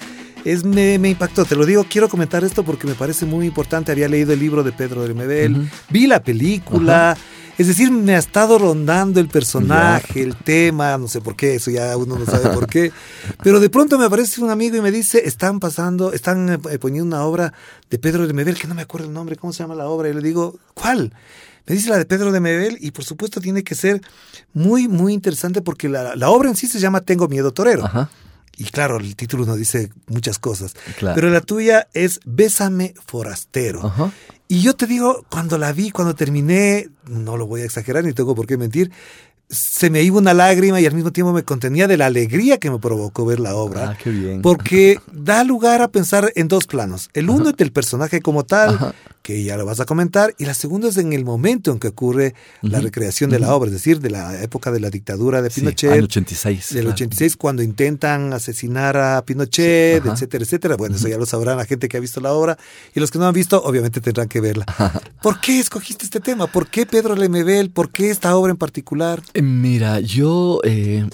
[0.45, 1.45] es me, me impactó.
[1.45, 3.91] Te lo digo, quiero comentar esto porque me parece muy importante.
[3.91, 7.17] Había leído el libro de Pedro de Mebel, vi la película.
[7.63, 11.71] Es decir, me ha estado rondando el personaje, el tema, no sé por qué, eso
[11.71, 12.91] ya uno no sabe por qué.
[13.45, 17.07] Pero de pronto me aparece un amigo y me dice, están pasando, están eh, poniendo
[17.07, 17.53] una obra
[17.89, 20.09] de Pedro de Mebel, que no me acuerdo el nombre, ¿cómo se llama la obra?
[20.09, 21.15] Y le digo, ¿cuál?
[21.65, 24.03] Me dice la de Pedro de Mebel y por supuesto tiene que ser
[24.53, 27.85] muy, muy interesante porque la, la obra en sí se llama Tengo miedo torero.
[27.85, 28.11] Ajá.
[28.57, 30.75] Y claro, el título nos dice muchas cosas.
[30.99, 31.15] Claro.
[31.15, 33.87] Pero la tuya es Bésame Forastero.
[33.87, 34.13] Ajá.
[34.53, 38.13] Y yo te digo, cuando la vi, cuando terminé, no lo voy a exagerar ni
[38.13, 38.93] tengo por qué mentir,
[39.49, 42.71] se me iba una lágrima y al mismo tiempo me contenía de la alegría que
[42.71, 43.93] me provocó ver la obra.
[43.93, 44.43] Ah, qué bien.
[44.43, 47.09] Porque da lugar a pensar en dos planos.
[47.15, 48.95] El uno es del personaje como tal, Ajá.
[49.23, 51.89] Que ya lo vas a comentar, y la segunda es en el momento en que
[51.89, 55.51] ocurre la recreación de la obra, es decir, de la época de la dictadura de
[55.51, 55.93] Sí, Pinochet.
[55.93, 56.71] año 86.
[56.75, 56.95] Del claro.
[56.95, 60.77] 86, cuando intentan asesinar a Pinochet, etcétera, etcétera.
[60.77, 62.59] Bueno, eso ya lo sabrán la gente que ha visto la obra.
[62.95, 64.67] Y los que no han visto, obviamente tendrán que verla.
[65.23, 66.47] ¿Por qué escogiste este tema?
[66.49, 67.71] ¿Por qué Pedro Lemebel?
[67.71, 69.23] ¿Por qué esta obra en particular?
[69.35, 70.61] Eh, Mira, yo...
[70.65, 71.09] eh,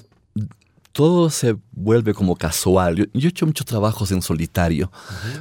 [0.92, 2.96] todo se vuelve como casual.
[2.96, 4.90] Yo, yo he hecho muchos trabajos en solitario.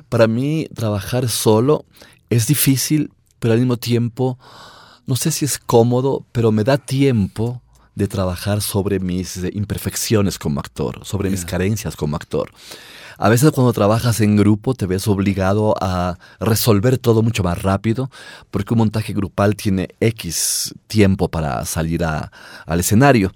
[0.10, 1.84] Para mí, trabajar solo
[2.30, 4.38] es difícil, pero al mismo tiempo,
[5.06, 7.62] no sé si es cómodo, pero me da tiempo
[7.96, 12.52] de trabajar sobre mis eh, imperfecciones como actor, sobre mis carencias como actor.
[13.18, 18.12] A veces cuando trabajas en grupo te ves obligado a resolver todo mucho más rápido
[18.52, 22.32] porque un montaje grupal tiene X tiempo para salir a-
[22.68, 23.32] al escenario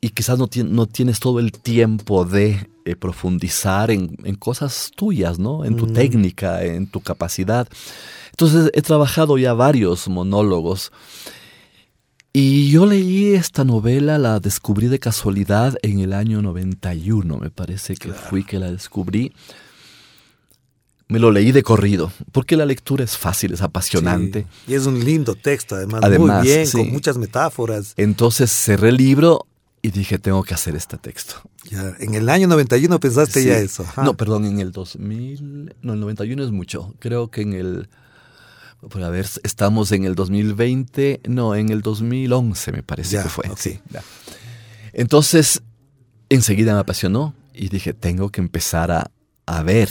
[0.00, 4.90] y quizás no, tien- no tienes todo el tiempo de eh, profundizar en, en cosas
[4.96, 5.64] tuyas, ¿no?
[5.64, 5.92] En tu Mm.
[5.92, 7.68] técnica, en tu capacidad.
[8.30, 10.92] Entonces he trabajado ya varios monólogos
[12.32, 17.96] y yo leí esta novela, la descubrí de casualidad en el año 91, me parece
[17.96, 19.32] que fui que la descubrí.
[21.08, 24.42] Me lo leí de corrido, porque la lectura es fácil, es apasionante.
[24.66, 24.72] Sí.
[24.72, 26.02] Y es un lindo texto, además.
[26.04, 26.76] Además, muy bien, sí.
[26.76, 27.94] con muchas metáforas.
[27.96, 29.46] Entonces cerré el libro
[29.82, 31.36] y dije, tengo que hacer este texto.
[31.70, 33.48] Ya, en el año 91 pensaste Sí.
[33.48, 33.82] ya eso.
[33.84, 34.02] Ajá.
[34.02, 36.94] No, perdón, en el 2000, no, el 91 es mucho.
[36.98, 37.88] Creo que en el,
[38.90, 43.28] por a ver, estamos en el 2020, no, en el 2011 me parece Ya, que
[43.28, 43.48] fue.
[43.48, 43.58] ok.
[43.58, 44.02] Sí, ya.
[44.92, 45.62] Entonces,
[46.28, 49.10] enseguida me apasionó y dije, tengo que empezar a,
[49.46, 49.88] a ver.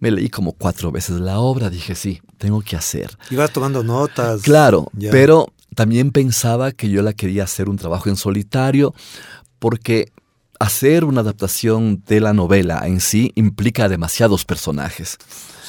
[0.00, 3.16] Me leí como cuatro veces la obra, dije, sí, tengo que hacer.
[3.30, 4.42] Ibas tomando notas.
[4.42, 5.10] Claro, Ya.
[5.10, 8.94] pero también pensaba que yo la quería hacer un trabajo en solitario
[9.58, 10.12] porque
[10.58, 15.18] hacer una adaptación de la novela en sí implica demasiados personajes.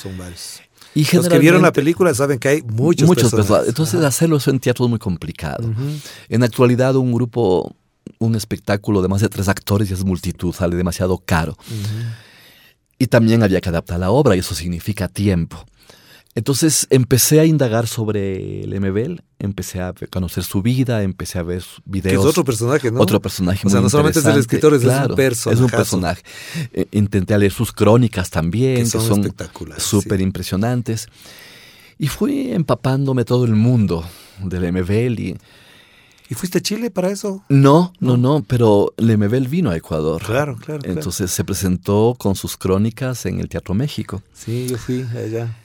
[0.02, 0.62] Son varios.
[0.94, 3.36] Y Los que vieron la película saben que hay muchos, muchos personajes.
[3.36, 3.68] personajes.
[3.68, 5.70] Entonces hacerlo eso en teatro es muy complicado.
[6.30, 7.76] En la actualidad un grupo,
[8.18, 11.58] un espectáculo de más de tres actores y es multitud, sale demasiado caro.
[12.98, 15.66] Y también había que adaptar la obra y eso significa tiempo.
[16.38, 21.82] Entonces empecé a indagar sobre Lemebel, empecé a conocer su vida, empecé a ver Que
[21.86, 22.26] videos.
[22.26, 23.00] es otro personaje, ¿no?
[23.00, 25.70] Otro personaje O sea, muy no solamente es el escritor, es un Claro, Es un
[25.70, 26.22] personaje.
[26.74, 30.24] Eh, intenté leer sus crónicas también, Que que son espectaculares, súper sí.
[30.24, 31.08] impresionantes.
[31.98, 34.04] Y fui empapándome todo el mundo
[34.44, 35.38] de Lemebel y...
[36.28, 37.46] ¿Y fuiste a Chile para eso?
[37.48, 40.22] No, no, no, pero Lemebel vino a Ecuador.
[40.22, 40.98] Claro, claro, claro.
[40.98, 44.22] Entonces se presentó con sus crónicas en el Teatro México.
[44.34, 45.56] Sí, yo fui allá.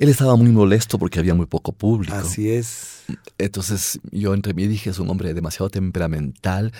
[0.00, 2.14] Él estaba muy molesto porque había muy poco público.
[2.16, 3.02] Así es.
[3.36, 6.72] Entonces yo entre mí dije, es un hombre demasiado temperamental,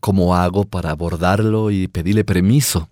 [0.00, 2.88] ¿cómo hago para abordarlo y pedirle permiso?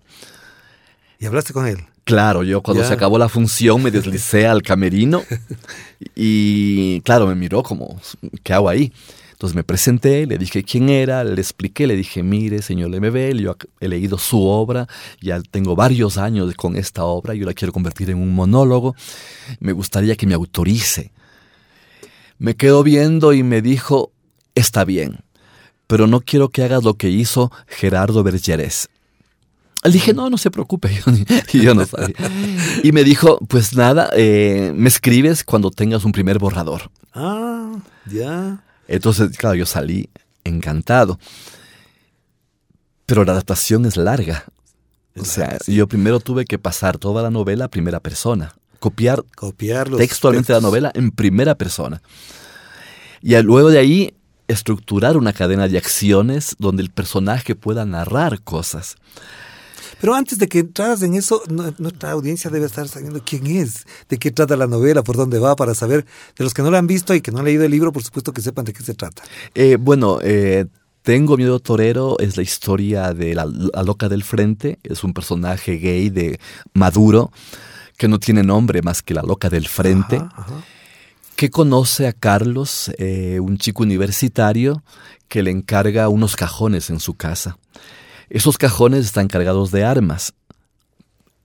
[1.19, 1.79] ¿Y hablaste con él?
[2.05, 2.87] Claro, yo cuando Ya.
[2.87, 5.23] se acabó la función me deslicé al camerino
[6.15, 7.99] y claro, me miró como,
[8.43, 8.93] ¿qué hago ahí?
[9.37, 13.55] Entonces me presenté, le dije quién era, le expliqué, le dije, mire, señor Lemebel, yo
[13.79, 14.87] he leído su obra,
[15.21, 18.95] ya tengo varios años con esta obra, yo la quiero convertir en un monólogo,
[19.59, 21.11] me gustaría que me autorice.
[22.39, 24.11] Me quedó viendo y me dijo,
[24.55, 25.19] está bien,
[25.85, 28.89] pero no quiero que hagas lo que hizo Gerardo Bergerés.
[29.83, 30.89] Le dije, no, no se preocupe,
[31.53, 32.15] y yo no sabía.
[32.81, 36.89] Y me dijo, pues nada, eh, me escribes cuando tengas un primer borrador.
[37.13, 37.73] Ah,
[38.07, 38.63] ya.
[38.87, 40.09] Entonces, claro, yo salí
[40.43, 41.19] encantado.
[43.05, 44.45] Pero la adaptación es larga.
[45.19, 45.75] O sea, sí.
[45.75, 50.61] yo primero tuve que pasar toda la novela a primera persona, copiar Copiar textualmente la
[50.61, 52.01] novela en primera persona.
[53.21, 54.13] Y luego de ahí
[54.47, 58.95] estructurar una cadena de acciones donde el personaje pueda narrar cosas.
[59.99, 64.17] Pero antes de que entraras en eso, nuestra audiencia debe estar sabiendo quién es, de
[64.17, 66.05] qué trata la novela, por dónde va, para saber,
[66.37, 68.03] de los que no la han visto y que no han leído el libro, por
[68.03, 69.23] supuesto que sepan de qué se trata.
[69.55, 70.65] Eh, bueno, eh,
[71.03, 75.77] Tengo Miedo Torero es la historia de la, la loca del frente, es un personaje
[75.77, 76.37] gay de
[76.73, 77.31] Maduro
[77.97, 80.63] que no tiene nombre más que la loca del frente, Ajá, ajá.
[81.35, 84.83] que conoce a Carlos, eh, un chico universitario
[85.29, 87.57] que le encarga unos cajones en su casa.
[88.29, 90.33] Esos cajones están cargados de armas.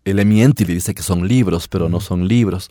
[0.04, 2.70] Él miente y le dice que son libros, pero no son libros.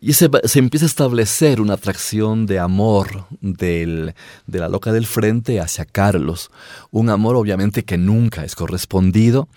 [0.00, 4.14] Y se, empieza a establecer una atracción de amor del-
[4.46, 6.50] de la loca del frente hacia Carlos.
[6.90, 9.48] Un amor obviamente que nunca es correspondido.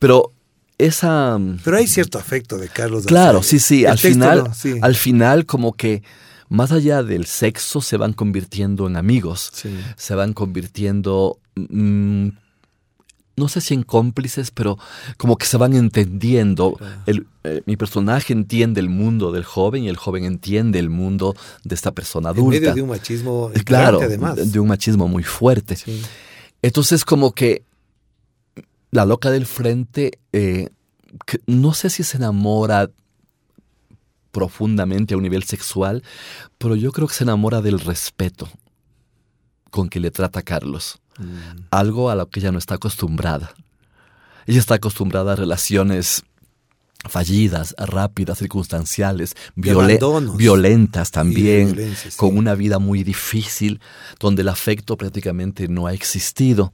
[0.00, 0.32] Pero
[0.76, 1.38] esa...
[1.64, 3.06] Pero hay cierto afecto de Carlos.
[3.06, 3.86] Claro, sí, sí.
[3.86, 4.74] Al final, no, sí.
[4.82, 6.02] al final como que
[6.48, 9.50] más allá del sexo se van convirtiendo en amigos.
[9.54, 9.70] Sí.
[9.96, 12.28] Se van convirtiendo, mm,
[13.38, 14.76] no sé si en cómplices, pero
[15.16, 16.76] como que se van entendiendo.
[17.06, 21.34] El- eh, mi personaje entiende el mundo del joven y el joven entiende el mundo
[21.64, 22.60] de esta persona En adulta.
[22.60, 24.52] medio de un machismo Eh, claro, además.
[24.52, 25.76] de un machismo muy fuerte.
[25.76, 26.02] Sí.
[26.62, 27.62] Entonces como que
[28.90, 30.68] la loca del frente, eh,
[31.26, 32.90] que no sé si se enamora
[34.30, 36.02] profundamente a un nivel sexual,
[36.58, 38.48] pero yo creo que se enamora del respeto
[39.70, 40.98] con que le trata a Carlos.
[41.18, 41.66] Mm.
[41.70, 43.52] Algo a lo que ella no está acostumbrada.
[44.46, 46.22] Ella está acostumbrada a relaciones
[47.08, 52.08] fallidas, rápidas, circunstanciales, violentas también, sí.
[52.16, 53.80] con una vida muy difícil,
[54.18, 56.72] donde el afecto prácticamente no ha existido.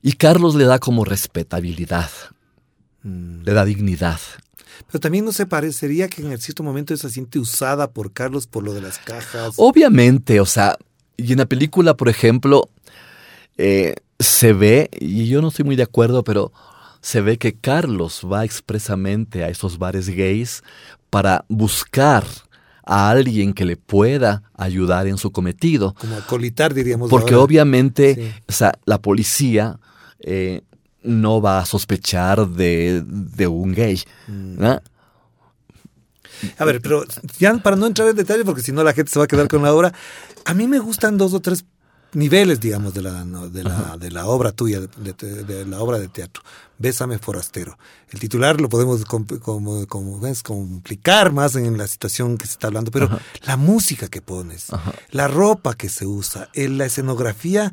[0.00, 2.10] Y Carlos le da como respetabilidad,
[3.02, 3.42] Mm.
[3.44, 4.20] le da dignidad.
[4.86, 8.62] Pero también no se parecería que en cierto momento se siente usada por Carlos por
[8.62, 9.54] lo de las cajas.
[9.56, 10.76] Obviamente, o sea,
[11.16, 12.68] y en la película, por ejemplo,
[13.58, 16.52] eh, se ve, y yo no estoy muy de acuerdo, pero
[17.00, 20.62] se ve que Carlos va expresamente a esos bares gays
[21.10, 22.24] para buscar
[22.84, 25.94] a alguien que le pueda ayudar en su cometido.
[25.94, 27.10] Como acolitar, diríamos.
[27.10, 27.44] Porque ahora.
[27.44, 28.32] obviamente, Sí.
[28.48, 29.78] o sea, la policía
[30.20, 30.62] eh,
[31.02, 34.00] no va a sospechar de, de un gay.
[34.28, 34.60] Mm.
[34.60, 34.80] ¿no?
[36.58, 37.04] A ver, pero
[37.38, 39.48] ya para no entrar en detalle, porque si no la gente se va a quedar
[39.48, 39.92] con la obra,
[40.44, 41.64] a mí me gustan dos o tres
[42.12, 45.98] niveles, digamos, de la, de la, de la obra tuya, de, de- de la obra
[45.98, 46.42] de teatro.
[46.78, 47.78] Bésame forastero.
[48.10, 52.52] El titular lo podemos com- como, como, ves, complicar más en la situación que se
[52.52, 53.08] está hablando, pero
[53.46, 54.66] la música que pones,
[55.10, 57.72] la ropa que se usa, la escenografía,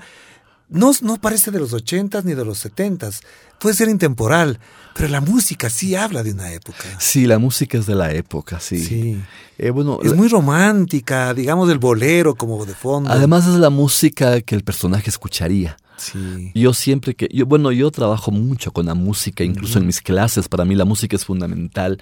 [0.69, 3.21] no, no parece de los ochentas ni de los setentas.
[3.60, 4.60] Puede ser intemporal,
[4.95, 6.84] pero la música sí habla de una época.
[6.99, 8.84] Sí, la música es de la época, sí.
[8.84, 9.21] Sí.
[9.58, 13.12] Eh, bueno, Es muy romántica, digamos, el bolero como de fondo.
[13.12, 15.75] Además es la música que el personaje escucharía.
[15.97, 16.51] sí.
[16.55, 20.47] Yo siempre que, yo, bueno, yo trabajo mucho con la música, incluso en mis clases,
[20.47, 22.01] para mí la música es fundamental.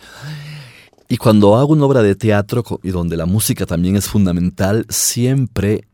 [1.10, 5.87] Y cuando hago una obra de teatro y donde la música también es fundamental, siempre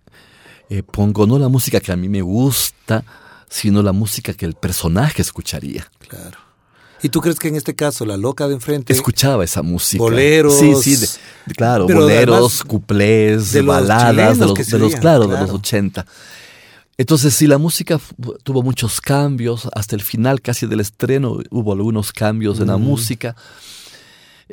[0.70, 3.04] eh, pongo no la música que a mí me gusta,
[3.50, 5.90] sino la música que el personaje escucharía.
[6.08, 6.38] Claro.
[7.02, 10.02] ¿Y tú crees que en este caso la loca de enfrente Escuchaba esa música.
[10.02, 10.58] Boleros.
[10.58, 11.08] Sí, sí, de-
[11.48, 16.06] de- claro, boleros, además cuplés, de baladas, de los, de los- claro, de los 80.
[16.98, 18.00] Entonces, sí, la música
[18.44, 19.68] tuvo muchos cambios.
[19.74, 23.36] Hasta el final casi del estreno hubo algunos cambios en la música.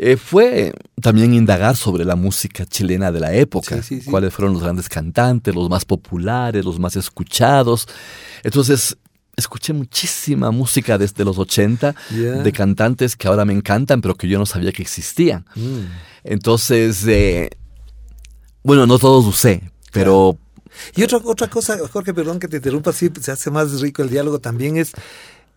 [0.02, 4.10] Eh, fue también indagar sobre la música chilena de la época, Sí, sí, sí.
[4.10, 7.86] cuáles fueron los grandes cantantes, los más populares, los más escuchados.
[8.42, 8.96] Entonces,
[9.36, 12.16] escuché muchísima música desde los 80 Ya.
[12.42, 15.44] de cantantes que ahora me encantan, pero que yo no sabía que existían.
[15.54, 15.80] Mm.
[16.24, 17.50] Entonces, eh,
[18.62, 20.38] bueno, no todos usé, pero
[20.96, 24.08] Y otra, otra cosa, Jorge, perdón que te interrumpa, sí, se hace más rico el
[24.08, 24.92] diálogo también es,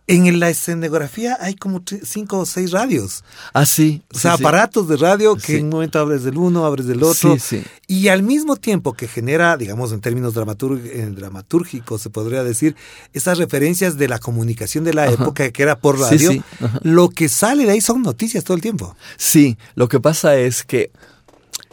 [0.06, 3.24] en la escenografía hay como cinco o seis radios.
[3.54, 4.02] así.
[4.14, 5.54] O sea, aparatos de radio que Sí.
[5.56, 7.34] en un momento abres del uno, abres del otro.
[7.38, 7.64] Sí, sí.
[7.86, 12.76] Y al mismo tiempo que genera, digamos, en términos eh, dramatúrgicos, se podría decir,
[13.14, 16.42] esas referencias de la comunicación de la época que era por Sí, radio, sí,
[16.82, 18.94] lo que sale de ahí son noticias todo el tiempo.
[19.16, 20.90] Sí, lo que pasa es que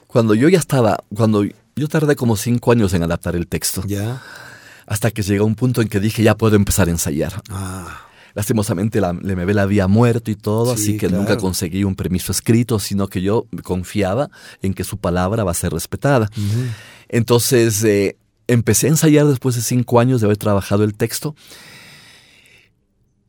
[0.07, 1.43] cuando yo ya estaba, cuando
[1.75, 4.21] yo tardé como cinco años en adaptar el texto, Ya.
[4.85, 7.41] hasta que llegó un punto en que dije ya puedo empezar a ensayar.
[7.49, 12.31] Ah, Lastimosamente la Lemebel había muerto y todo, Sí, así que nunca conseguí un permiso
[12.31, 14.29] escrito, sino que yo confiaba
[14.61, 16.29] en que su palabra va a ser respetada.
[17.09, 18.17] Entonces eh,
[18.47, 21.35] empecé a ensayar después de cinco años de haber trabajado el texto.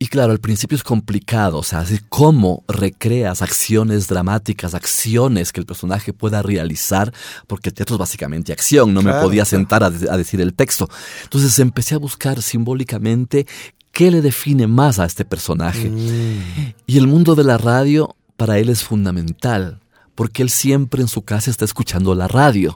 [0.03, 5.67] Y claro, al principio es complicado, o sea, cómo recreas acciones dramáticas, acciones que el
[5.67, 7.15] personaje pueda realizar,
[7.47, 10.89] porque el teatro es básicamente acción, no me podía sentar a decir el texto.
[11.23, 13.47] Entonces empecé a buscar simbólicamente
[13.93, 15.89] qué le define más a este personaje.
[15.89, 16.75] Mm.
[16.87, 19.81] Y el mundo de la radio para él es fundamental,
[20.15, 22.75] porque él siempre en su casa está escuchando la radio.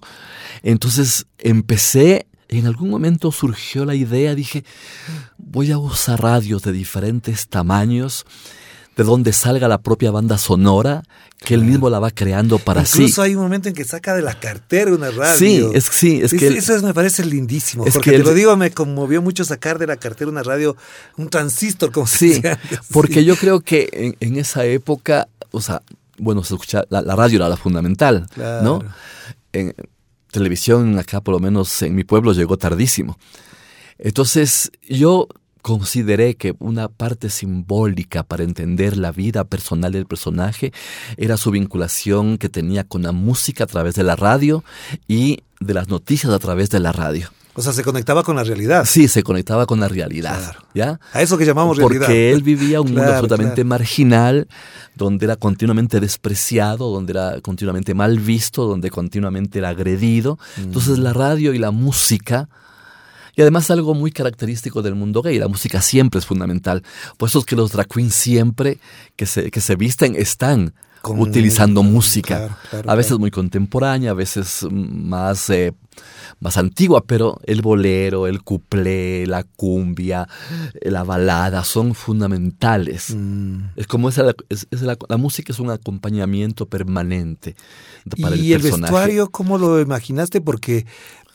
[0.63, 4.65] Entonces empecé, en algún momento surgió la idea, dije,
[5.39, 8.27] voy a usar radios de diferentes tamaños,
[8.97, 11.03] de donde salga la propia banda sonora,
[11.39, 13.03] que él mismo la va creando para sí.
[13.03, 15.37] Incluso hay un momento en que saca de la cartera una radio.
[15.37, 16.47] Sí, es, sí, es que...
[16.47, 17.85] él- eso es- me parece lindísimo.
[17.85, 20.77] Es porque que te lo digo, me conmovió mucho sacar de la cartera una radio,
[21.19, 22.81] un transistor, como se Sí, antes.
[22.91, 23.25] porque Sí.
[23.27, 25.83] yo creo que en, en esa época, o sea,
[26.19, 28.65] bueno, se escucha, la, la radio era la fundamental, Claro.
[28.65, 28.83] ¿no?
[29.53, 29.75] En
[30.31, 33.19] televisión acá, por lo menos en mi pueblo, llegó tardísimo.
[33.99, 35.29] Entonces, yo
[35.67, 40.73] consideré que una parte simbólica para entender la vida personal del personaje
[41.17, 44.63] era su vinculación que tenía con la música a través de la radio
[45.09, 47.33] y de las noticias a través de la radio.
[47.55, 48.85] O sea, se conectaba con la realidad.
[48.85, 50.61] Sí, se conectaba con la realidad, Claro.
[50.73, 51.01] ¿ya?
[51.13, 52.07] A eso que llamamos realidad.
[52.07, 53.69] Porque él vivía un mundo absolutamente claro.
[53.69, 54.49] marginal,
[54.95, 60.39] donde era continuamente despreciado, donde era continuamente mal visto, donde continuamente era agredido.
[60.59, 60.61] Mm.
[60.61, 62.49] Entonces la radio y la música,
[63.37, 66.83] y además algo muy característico del mundo gay, la música siempre es fundamental.
[67.19, 68.79] Por eso es que los drag queens siempre
[69.15, 70.73] que se, que se visten están
[71.03, 72.39] Con- utilizando música.
[72.39, 73.21] Claro, claro, a veces claro.
[73.21, 75.75] muy contemporánea, a veces más, eh,
[76.41, 80.27] más antigua, pero el bolero, el cuplé, la cumbia,
[80.81, 83.15] eh, la balada son fundamentales.
[83.15, 83.59] Mm.
[83.77, 87.55] Es como esa, es- es la, la música es un acompañamiento permanente
[88.21, 88.93] para y el, personaje.
[88.93, 90.41] vestuario, ¿cómo lo imaginaste?
[90.41, 90.87] Porque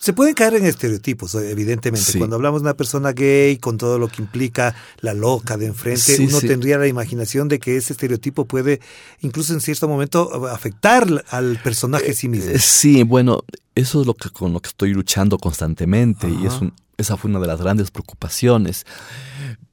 [0.03, 2.11] se pueden caer en estereotipos, evidentemente.
[2.11, 2.17] Sí.
[2.17, 6.01] Cuando hablamos de una persona gay, con todo lo que implica la loca de enfrente,
[6.01, 6.47] Sí, uno sí.
[6.47, 8.81] tendría la imaginación de que ese estereotipo puede,
[9.21, 12.49] incluso en cierto momento, afectar al personaje en sí mismo.
[12.49, 13.43] Eh, Sí, bueno,
[13.75, 17.29] eso es lo que con lo que estoy luchando constantemente y es un- esa fue
[17.29, 18.85] una de las grandes preocupaciones,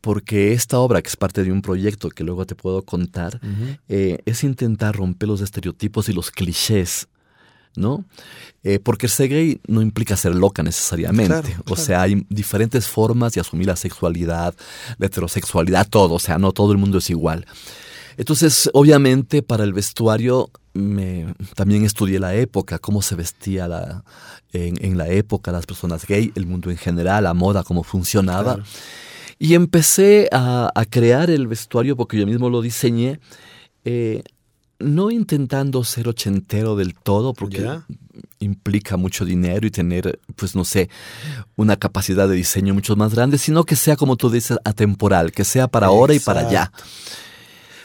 [0.01, 3.41] porque esta obra, que es parte de un proyecto que luego te puedo contar,
[3.89, 7.09] eh, es intentar romper los estereotipos y los clichés.
[7.77, 8.05] ¿No?
[8.65, 11.41] Eh, porque ser gay no implica ser loca necesariamente.
[11.41, 14.55] Claro, O sea, hay diferentes formas de asumir la sexualidad,
[14.99, 16.15] la heterosexualidad, todo.
[16.15, 17.47] O sea, no todo el mundo es igual.
[18.17, 24.05] Entonces, obviamente, para el vestuario me, también estudié la época, cómo se vestía la,
[24.53, 28.55] en, en la época las personas gay, el mundo en general, la moda, cómo funcionaba.
[28.55, 28.65] Claro.
[29.39, 33.21] Y empecé a, a crear el vestuario porque yo mismo lo diseñé,
[33.85, 34.23] eh,
[34.79, 37.85] no intentando ser ochentero del todo, porque Ya.
[38.39, 40.89] implica mucho dinero y tener, pues no sé,
[41.57, 45.45] una capacidad de diseño mucho más grande, sino que sea, como tú dices, atemporal, que
[45.45, 46.73] sea para ahora y para allá.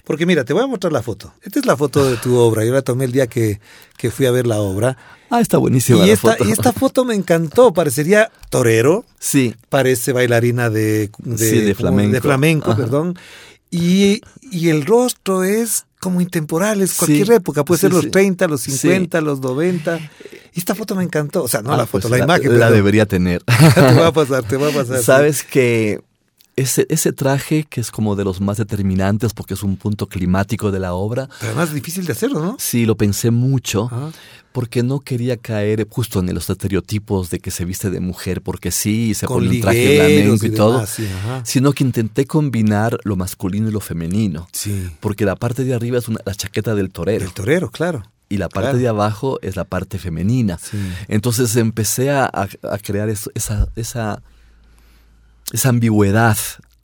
[0.04, 1.34] Porque mira, te voy a mostrar la foto.
[1.42, 2.66] Esta es la foto de tu obra.
[2.66, 3.62] Yo la tomé el día que,
[3.98, 4.98] que fui a ver la obra.
[5.30, 6.46] Ah, está buenísima Y la esta, foto.
[6.46, 7.72] y esta foto me encantó.
[7.74, 9.06] Parecería torero.
[9.18, 12.12] Sí, parece bailarina de, Sí, de flamenco.
[12.14, 12.82] de flamenco, Ajá.
[12.82, 13.18] perdón.
[13.72, 18.04] Y, y el rostro es como intemporal, es cualquier Sí, época, puede sí, ser los
[18.04, 18.10] sí.
[18.12, 18.72] 30, los Sí.
[18.72, 20.00] 50, los 90.
[20.54, 22.60] Y esta foto me encantó, o sea, no Ah, la foto, pues la, imagen.
[22.60, 23.42] La debería tener.
[23.74, 24.98] te va a pasar, te va a pasar.
[25.04, 26.02] Sabes que
[26.56, 30.72] ese, ese traje, que es como de los más determinantes porque es un punto climático
[30.72, 32.56] de la obra, Pero además es difícil de hacerlo, ¿no?
[32.60, 34.12] sí lo pensé mucho Ajá.
[34.52, 38.70] porque no quería caer justo en los estereotipos de que se viste de mujer porque
[38.72, 41.08] sí, y se Con pone un traje flamenco y, y todo, sí,
[41.44, 44.48] sino que intenté combinar lo masculino y lo femenino.
[44.52, 44.90] Sí.
[45.00, 48.04] Porque la parte de arriba es una- la chaqueta del torero El torero, claro.
[48.30, 48.78] y la parte claro.
[48.78, 50.60] de abajo es la parte femenina.
[50.62, 50.78] Sí.
[51.08, 54.22] Entonces empecé a, a- a crear eso- esa, esa,
[55.54, 56.38] esa ambigüedad,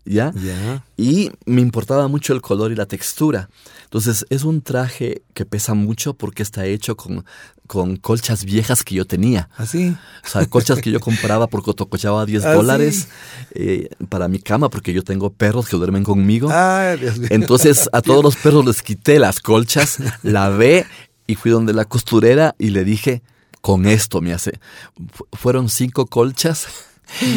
[0.06, 0.32] ¿ya?
[0.34, 0.84] Ya.
[0.96, 3.50] Y me importaba mucho el color y la textura.
[3.84, 7.26] Entonces es un traje que pesa mucho porque está hecho con,
[7.68, 9.50] con colchas viejas que yo tenía.
[9.58, 9.96] Así.
[10.24, 13.08] O sea, colchas que yo compraba porque cochaba 10 Ah, dólares sí.
[13.56, 16.50] eh, para mi cama porque yo tengo perros que duermen conmigo.
[16.52, 17.28] Ay, Dios mío.
[17.32, 20.86] Entonces a todos los perros les quité las colchas, lavé
[21.26, 23.24] y fui donde la costurera y le dije,
[23.62, 24.60] con esto me hace.
[25.12, 26.68] Fu- fueron cinco colchas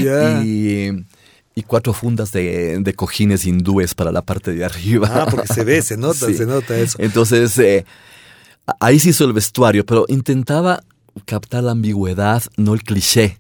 [0.03, 0.43] Ya.
[0.45, 1.07] y,
[1.55, 5.11] y cuatro fundas de, de cojines hindúes para la parte de arriba.
[5.13, 6.35] Ah, porque se ve, se nota, Sí.
[6.35, 6.97] se nota eso.
[7.01, 7.85] Entonces, eh,
[8.81, 10.83] ahí se hizo el vestuario, pero intentaba
[11.27, 13.39] captar la ambigüedad, no el cliché.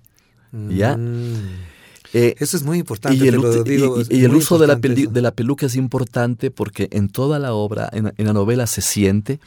[0.69, 0.99] ¿Ya?
[0.99, 1.71] Mm.
[2.13, 3.99] Eh, Eso es muy importante, y el, te lo y- digo.
[3.99, 7.09] y- es y el muy uso de la, de la peluca es importante porque en
[7.09, 9.41] toda la obra, en, en la novela, se siente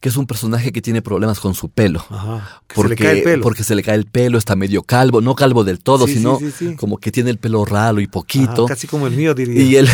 [0.00, 2.04] que es un personaje que tiene problemas con su pelo.
[2.08, 3.42] Ajá, que Porque, se le cae el pelo.
[3.42, 6.38] porque se le cae el pelo, está medio calvo, no calvo del todo, Sí, sino
[6.38, 6.74] sí, sí.
[6.76, 8.64] como que tiene el pelo ralo y poquito.
[8.64, 9.62] Ajá, casi como el mío, diría.
[9.62, 9.88] y él,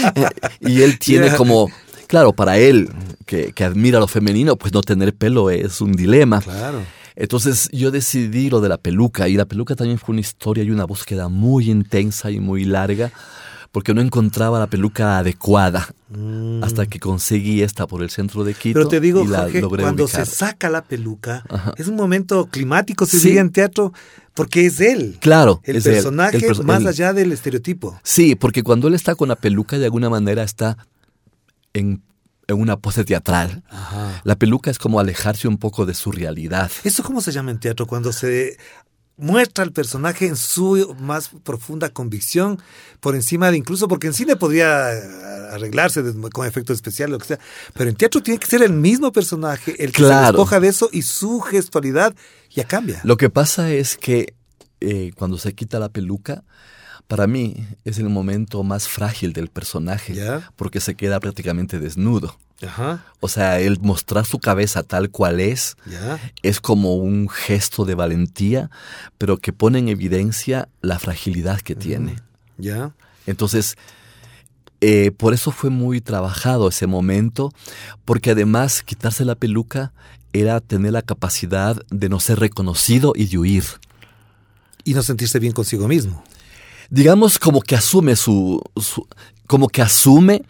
[0.60, 1.70] y él tiene como,
[2.06, 2.90] claro, para él,
[3.26, 6.40] que, que admira lo femenino, pues no tener pelo es un dilema.
[6.40, 6.82] Claro.
[7.16, 10.70] Entonces yo decidí lo de la peluca y la peluca también fue una historia y
[10.70, 13.10] una búsqueda muy intensa y muy larga
[13.72, 15.88] porque no encontraba la peluca adecuada
[16.62, 18.82] hasta que conseguí esta por el centro de Quito Mm.
[18.82, 20.26] Pero te digo, y la Jorge, cuando ubicar.
[20.26, 21.74] se saca la peluca, Ajá.
[21.76, 23.26] es un momento climático, se Sí.
[23.28, 23.92] diría en teatro,
[24.34, 25.18] porque es él.
[25.20, 28.00] Claro, El es él, personaje el perso- más allá del estereotipo.
[28.02, 30.78] Sí, porque cuando él está con la peluca de alguna manera está
[31.74, 32.02] en,
[32.46, 33.62] en una pose teatral.
[33.68, 34.22] Ajá.
[34.24, 36.70] La peluca es como alejarse un poco de su realidad.
[36.84, 37.86] ¿Eso cómo se llama en teatro?
[37.86, 38.56] Cuando se
[39.18, 42.58] muestra al personaje en su más profunda convicción,
[43.00, 45.00] por encima de incluso, porque en cine podría eh,
[45.52, 46.02] arreglarse
[46.32, 47.38] con efectos especiales, lo que sea,
[47.74, 50.88] pero en teatro tiene que ser el mismo personaje, el que se despoja de eso
[50.92, 52.14] y su gestualidad
[52.50, 53.00] ya cambia.
[53.04, 54.34] Lo que pasa es que
[54.80, 56.44] eh, cuando se quita la peluca,
[57.08, 60.50] para mí es el momento más frágil del personaje, Ya.
[60.56, 62.36] porque se queda prácticamente desnudo.
[62.66, 65.76] Ajá, O sea, el mostrar su cabeza tal cual es
[66.42, 68.68] es como un gesto de valentía,
[69.16, 72.16] pero que pone en evidencia la fragilidad que tiene.
[72.56, 72.92] Ya.
[73.26, 73.76] Entonces,
[74.80, 77.52] eh, por eso fue muy trabajado ese momento,
[78.04, 79.92] porque además quitarse la peluca
[80.32, 83.64] era tener la capacidad de no ser reconocido y de huir.
[84.84, 86.22] Y no sentirse bien consigo mismo.
[86.90, 89.06] Digamos como que asume su, su-
[89.46, 90.42] como que asume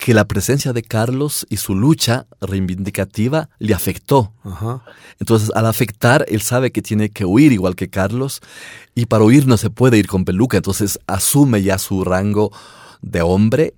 [0.00, 4.32] que la presencia de Carlos y su lucha reivindicativa le afectó.
[4.42, 4.82] Ajá.
[5.18, 8.40] Entonces, al afectar, él sabe que tiene que huir igual que Carlos,
[8.94, 12.50] y para huir no se puede ir con peluca, entonces asume ya su rango
[13.02, 13.74] de hombre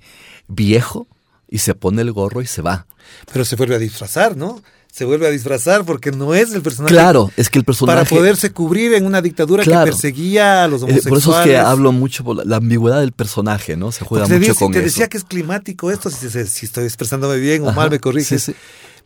[0.46, 1.08] viejo
[1.48, 2.86] y se pone el gorro y se va.
[3.32, 4.62] Pero se vuelve a disfrazar, ¿no?
[4.94, 6.92] Se vuelve a disfrazar porque no es el personaje.
[6.94, 7.96] Claro, es que el personaje...
[7.96, 9.86] Para poderse cubrir en una dictadura Claro.
[9.86, 11.08] que perseguía a los eh, homosexuales.
[11.24, 13.90] por eso es que hablo mucho por la, ambigüedad del personaje, ¿no?
[13.90, 14.84] Se juega Porque te mucho con te eso.
[14.84, 18.00] decía que es climático esto, si, si- si estoy expresándome bien o Ajá, mal, me
[18.00, 18.42] corriges.
[18.42, 18.58] sí, sí.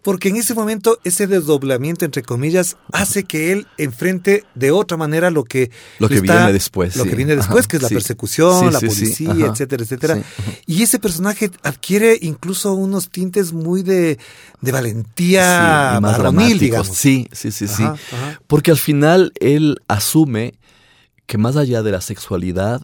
[0.06, 5.32] Porque en ese momento ese desdoblamiento, entre comillas, hace que él enfrente de otra manera
[5.32, 5.72] lo que...
[5.98, 7.10] Lo que está- viene después, Lo sí.
[7.10, 7.94] que viene después, Ajá, que es la sí.
[7.94, 9.46] persecución, Sí, la policía, Ajá.
[9.46, 10.22] etcétera, etcétera.
[10.64, 14.16] Y ese personaje adquiere incluso unos tintes muy de,
[14.60, 16.22] de valentía más
[16.60, 16.86] digamos.
[16.96, 17.82] Sí, sí, sí, sí.
[17.82, 17.96] Ajá.
[18.46, 20.54] Porque al final él asume
[21.26, 22.80] que más allá de la sexualidad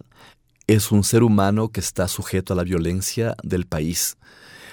[0.66, 4.16] es un ser humano que está sujeto a la violencia del país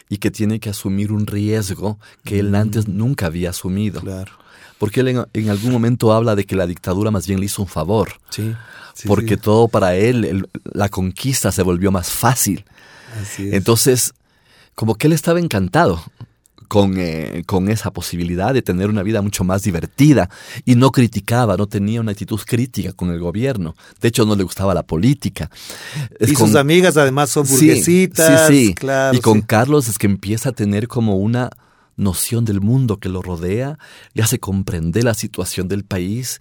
[0.09, 4.01] y que tiene que asumir un riesgo que él antes nunca había asumido.
[4.01, 4.31] Claro.
[4.79, 7.61] Porque él en, en algún momento habla de que la dictadura más bien le hizo
[7.61, 8.53] un favor, Sí.
[8.93, 9.41] sí, porque sí.
[9.41, 12.65] todo para él, el- la conquista se volvió más fácil.
[13.21, 13.53] Así es.
[13.53, 14.13] Entonces,
[14.75, 16.01] como que él estaba encantado
[16.69, 20.29] con, eh, con esa posibilidad de tener una vida mucho más divertida
[20.63, 23.75] y no criticaba, no tenía una actitud crítica con el gobierno.
[23.99, 25.49] De hecho, no le gustaba la política.
[26.19, 28.47] Es y con- sus amigas además son burguesitas.
[28.47, 28.73] Sí, sí.
[28.75, 29.41] Claro, y con.
[29.41, 31.49] Carlos es que empieza a tener como una
[31.97, 33.77] noción del mundo que lo rodea,
[34.13, 36.39] le hace comprender la situación del país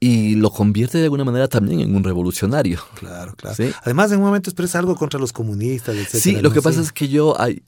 [0.00, 2.78] y lo convierte de alguna manera también en un revolucionario.
[2.94, 3.56] Claro, claro.
[3.56, 3.70] Sí.
[3.84, 6.20] Además, en un momento expresa algo contra los comunistas, etcétera.
[6.22, 7.62] Sí, lo que pasa es que yo hay,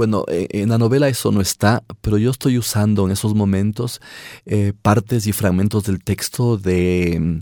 [0.00, 4.00] bueno, eh, en la novela eso no está, pero yo estoy usando en esos momentos
[4.46, 7.38] eh, partes y fragmentos del texto de, mm,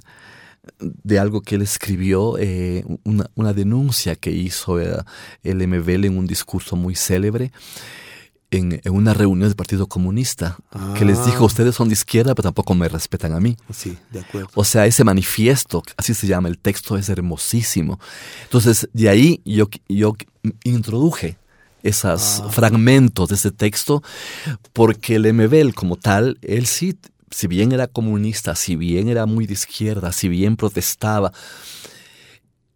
[1.05, 4.91] de algo que él escribió, eh, una, una denuncia que hizo eh,
[5.45, 7.53] el MBL en un discurso muy célebre.
[8.51, 10.57] En, en una reunión del Partido Comunista,
[10.97, 11.47] que les dijo, Ah.
[11.47, 13.57] ustedes son de izquierda, pero tampoco me respetan a mí.
[13.71, 14.49] Sí, de acuerdo.
[14.55, 18.01] O sea, ese manifiesto, así se llama, el texto es hermosísimo.
[18.45, 20.17] Entonces, de ahí yo, yo
[20.65, 21.37] introduje
[21.83, 22.49] esos Ah.
[22.51, 24.03] fragmentos de ese texto,
[24.73, 26.97] porque el MBL como tal, él sí,
[27.31, 31.33] si bien era comunista, si bien era muy de izquierda, si bien protestaba,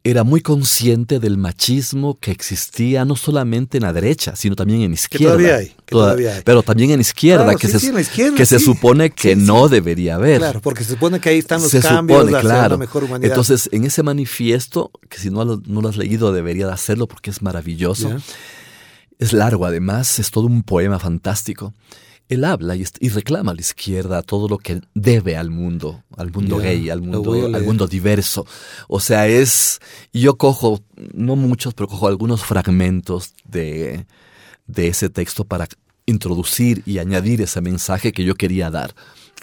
[0.05, 4.92] era muy consciente del machismo que existía no solamente en la derecha, sino también en
[4.92, 5.36] izquierda.
[5.36, 6.42] todavía hay, que Toda- todavía hay.
[6.44, 9.11] Pero también en izquierda, Claro, que, sí, se, sí, en la izquierda, que se supone
[9.11, 10.38] que no debería haber.
[10.38, 12.74] Claro, porque se supone que ahí están los se cambios supone, hacia claro.
[12.74, 13.30] una mejor humanidad.
[13.30, 17.07] Entonces, en ese manifiesto, que si no lo, no lo has leído, debería de hacerlo
[17.07, 18.11] porque es maravilloso.
[19.22, 21.74] Es largo, además, es todo un poema fantástico.
[22.28, 26.58] Él habla y, reclama a la izquierda todo lo que debe al mundo, al mundo
[26.58, 28.44] gay, al mundo, al mundo diverso.
[28.88, 29.78] O sea, es.
[30.12, 30.80] Yo cojo,
[31.14, 34.06] no muchos, pero cojo algunos fragmentos de,
[34.66, 35.68] de ese texto para
[36.04, 38.92] introducir y añadir ese mensaje que yo quería dar.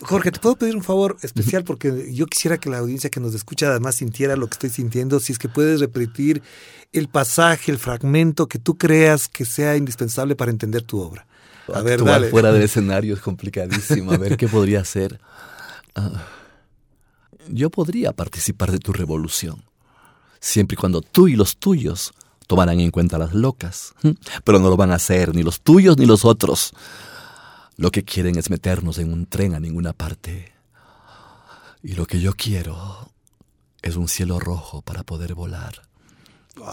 [0.02, 1.64] Jorge, ¿te puedo pedir un favor especial?
[1.64, 5.20] Porque yo quisiera que la audiencia que nos escucha además sintiera lo que estoy sintiendo.
[5.20, 6.41] Si es que puedes repetir
[6.93, 11.28] el pasaje, el fragmento que tú creas que sea indispensable para entender tu obra.
[11.74, 12.30] A ver, dale.
[12.30, 14.12] fuera del escenario es complicadísimo.
[14.12, 15.20] A ver qué podría hacer.
[15.95, 16.26] Ah,
[17.50, 19.64] yo podría participar de tu revolución,
[20.39, 22.14] siempre y cuando tú y los tuyos
[22.47, 23.93] tomaran en cuenta las locas.
[24.43, 26.74] Pero no lo van a hacer ni los tuyos ni los otros.
[27.80, 30.51] Lo que quieren es meternos en un tren a ninguna parte.
[31.82, 33.09] Y lo que yo quiero
[33.82, 35.82] es un cielo rojo para poder volar.
[36.57, 36.67] Wow.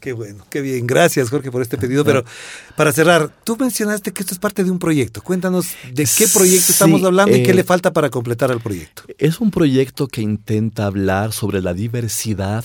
[0.00, 0.86] Qué bueno, qué bien.
[0.86, 2.04] Gracias, Jorge, por este pedido.
[2.04, 2.24] Pero
[2.76, 5.22] para cerrar, tú mencionaste que esto es parte de un proyecto.
[5.22, 8.60] Cuéntanos de qué proyecto Sí, estamos hablando y qué eh, le falta para completar el
[8.60, 9.02] proyecto.
[9.18, 12.64] Es un proyecto que intenta hablar sobre la diversidad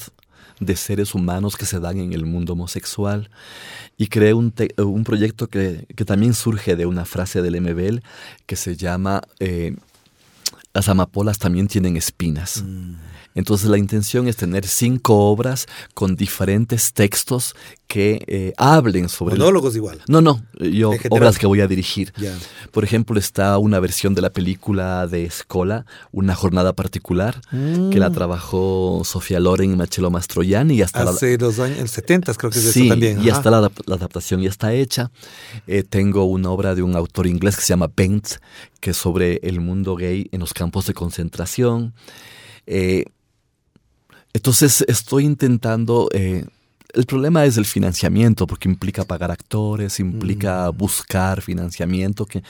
[0.62, 3.30] de seres humanos que se dan en el mundo homosexual
[3.98, 8.00] y creé un, te- un proyecto que, que también surge de una frase del MBL
[8.46, 9.76] que se llama eh,
[10.74, 12.64] Las amapolas también tienen espinas.
[13.36, 17.56] Entonces la intención es tener cinco obras con diferentes textos
[17.88, 19.34] que eh, hablen sobre...
[19.36, 20.02] el- Monólogos igual.
[20.08, 22.14] No, no, yo En obras que voy a dirigir.
[22.72, 28.10] Por ejemplo, está una versión de la película de Escola, Una jornada particular, que la
[28.12, 32.52] trabajó Sofía Loren y Marcello Mastroianni y hasta la, Hace los años, el 70 creo
[32.52, 33.22] que es Sí, eso también.
[33.24, 33.38] y Ajá.
[33.38, 35.12] hasta la, la adaptación ya está hecha.
[35.68, 38.28] Eh, tengo una obra de un autor inglés que se llama Bent,
[38.80, 41.94] que es sobre el mundo gay en los campos de concentración.
[42.68, 43.06] Eh,
[44.34, 46.10] entonces estoy intentando...
[46.14, 46.46] eh,
[46.94, 50.78] el problema es el financiamiento, porque implica pagar actores, implica Mm.
[50.78, 52.44] buscar financiamiento, que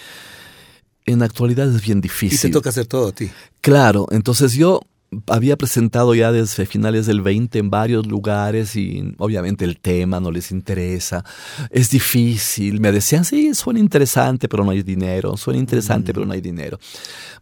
[1.06, 2.52] en la actualidad es bien Y te difícil.
[2.52, 3.30] toca hacer todo a ti.
[3.62, 4.82] Claro, entonces yo
[5.28, 10.32] había presentado ya desde finales del 20 en varios lugares y obviamente el tema no
[10.32, 11.26] les interesa,
[11.70, 16.34] es difícil, me decían, sí, suena interesante, pero no hay dinero, suena interesante, pero no
[16.34, 16.80] hay dinero.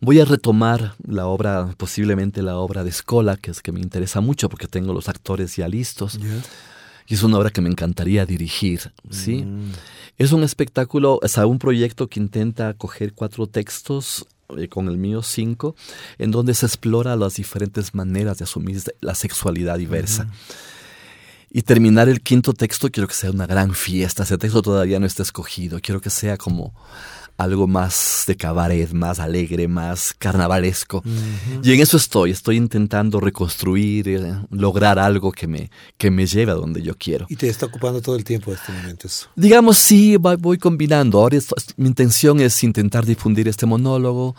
[0.02, 4.20] Voy a retomar la obra, posiblemente la obra de Escola, que es que me interesa
[4.20, 6.20] mucho porque tengo los actores ya listos.
[7.08, 9.46] Y es una obra que me encantaría dirigir, ¿sí?
[10.18, 14.28] Es un espectáculo, o sea, un proyecto que intenta coger cuatro textos,
[14.70, 15.76] con el mío cinco,
[16.18, 20.28] en donde se explora las diferentes maneras de asumir la sexualidad diversa.
[21.52, 24.24] Y terminar el quinto texto quiero que sea una gran fiesta.
[24.24, 25.80] Ese texto todavía no está escogido.
[25.82, 26.76] Quiero que sea como
[27.40, 31.02] algo más de cabaret, más alegre, más carnavalesco.
[31.64, 32.32] Y en eso estoy.
[32.32, 37.26] Estoy intentando reconstruir, eh, lograr algo que me, que me lleve a donde yo quiero.
[37.30, 39.28] Y te está ocupando todo el tiempo este momento eso.
[39.38, 41.18] Digamos, sí, voy combinando.
[41.20, 44.36] Ahora esto- mi intención es intentar difundir este monólogo.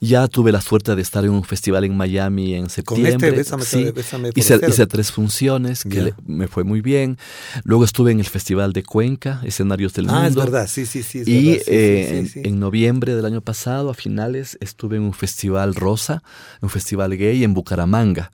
[0.00, 3.32] Ya tuve la suerte de estar en un festival en Miami en septiembre.
[3.32, 3.90] Bésame, sí.
[3.92, 7.18] Bésame hice, hice tres funciones que le- me fue muy bien.
[7.64, 10.40] Luego estuve en el Festival de Cuenca, Escenarios del Ah, es Mundo.
[10.52, 11.18] verdad, sí, sí, sí.
[11.20, 12.40] es y verdad, sí, sí, eh, sí, en- sí.
[12.44, 16.22] En, noviembre del año pasado, a finales, estuve en un festival rosa,
[16.60, 18.30] un festival gay en Bucaramanga.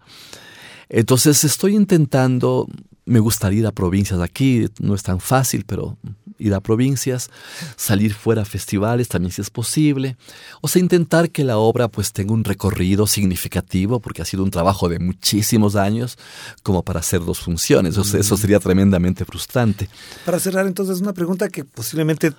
[0.88, 2.66] Entonces estoy intentando,
[3.04, 5.96] me gustaría ir a provincias aquí, no es tan fácil, pero
[6.40, 7.30] ir a provincias,
[7.76, 10.16] salir fuera a festivales también si es posible,
[10.60, 14.50] o sea, intentar que la obra pues tenga un recorrido significativo, porque ha sido un
[14.50, 16.18] trabajo de muchísimos años,
[16.62, 19.88] como para hacer dos funciones, o sea, eso sería tremendamente frustrante.
[20.24, 22.32] Para cerrar, entonces, una pregunta que posiblemente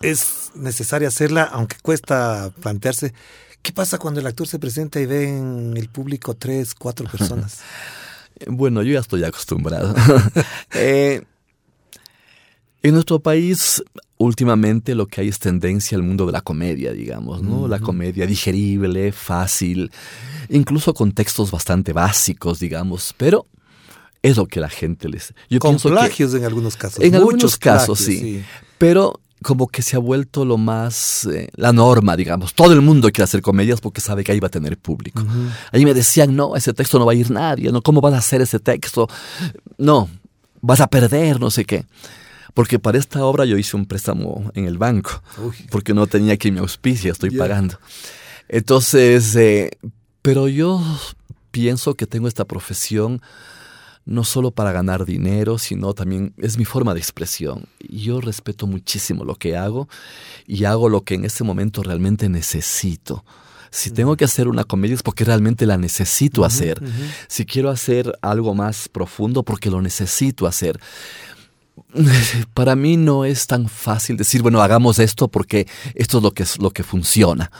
[0.00, 3.12] es necesaria hacerla, aunque cuesta plantearse.
[3.62, 7.58] ¿Qué pasa cuando el actor se presenta y ve en el público tres, cuatro personas?
[8.48, 9.94] Bueno, yo ya estoy acostumbrado.
[10.74, 11.22] Eh,
[12.82, 13.82] en nuestro país,
[14.18, 17.68] últimamente lo que hay es tendencia al mundo de la comedia, digamos, ¿no?
[17.68, 19.90] La comedia digerible, fácil,
[20.50, 23.46] incluso con textos bastante básicos, digamos, pero
[24.20, 25.32] es lo que la gente les...
[25.48, 27.02] Yo Con que- plagios en algunos casos.
[27.04, 28.44] en algunos muchos casos, plagios, sí.
[28.78, 32.54] Pero como que se ha vuelto lo más, eh, la norma, digamos.
[32.54, 35.22] Todo el mundo quiere hacer comedias porque sabe que ahí va a tener público.
[35.72, 38.18] Ahí me decían, no, ese texto no va a ir nadie, no, ¿cómo vas a
[38.18, 39.08] hacer ese texto?
[39.76, 40.08] No,
[40.60, 41.84] vas a perder, no sé qué.
[42.54, 45.56] Porque para esta obra yo hice un préstamo en el banco, Uy.
[45.70, 47.78] porque no tenía que mi auspicia, estoy pagando.
[48.48, 49.70] Entonces, eh,
[50.22, 50.80] pero yo
[51.50, 53.20] pienso que tengo esta profesión
[54.06, 57.66] no solo para ganar dinero, sino también es mi forma de expresión.
[57.88, 59.88] Yo respeto muchísimo lo que hago
[60.46, 63.24] y hago lo que en este momento realmente necesito.
[63.70, 66.80] Si tengo que hacer una comedia es porque realmente la necesito hacer.
[67.26, 70.78] Si quiero hacer algo más profundo, porque lo necesito hacer.
[72.54, 76.44] Para mí no es tan fácil decir, bueno, hagamos esto porque esto es lo que,
[76.44, 77.50] es lo que funciona.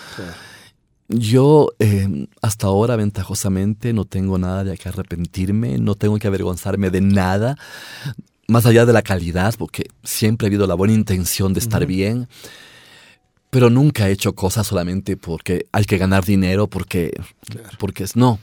[1.09, 6.91] Yo eh, hasta ahora ventajosamente no tengo nada de que arrepentirme, no tengo que avergonzarme
[6.91, 7.57] de nada,
[8.49, 12.29] más allá de la calidad, porque siempre ha habido la buena intención de estar bien,
[13.51, 17.13] pero nunca he hecho cosas solamente porque hay que ganar dinero, porque,
[17.79, 18.39] porque es no.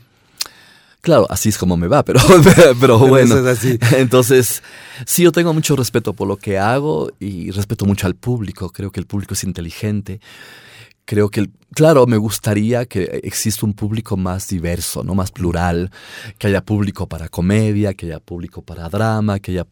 [1.02, 2.20] Claro, así es como me va, pero,
[2.80, 3.36] pero, bueno.
[3.36, 3.80] eso es así.
[3.98, 4.62] Entonces,
[5.08, 8.70] sí, yo tengo mucho respeto por lo que hago y respeto mucho al público.
[8.70, 10.22] Creo que el público es inteligente.
[11.06, 15.16] Creo que, claro, me gustaría que exista un público más diverso, ¿no?
[15.16, 15.92] Más plural,
[16.38, 19.68] que haya público para comedia, que haya público para drama, que haya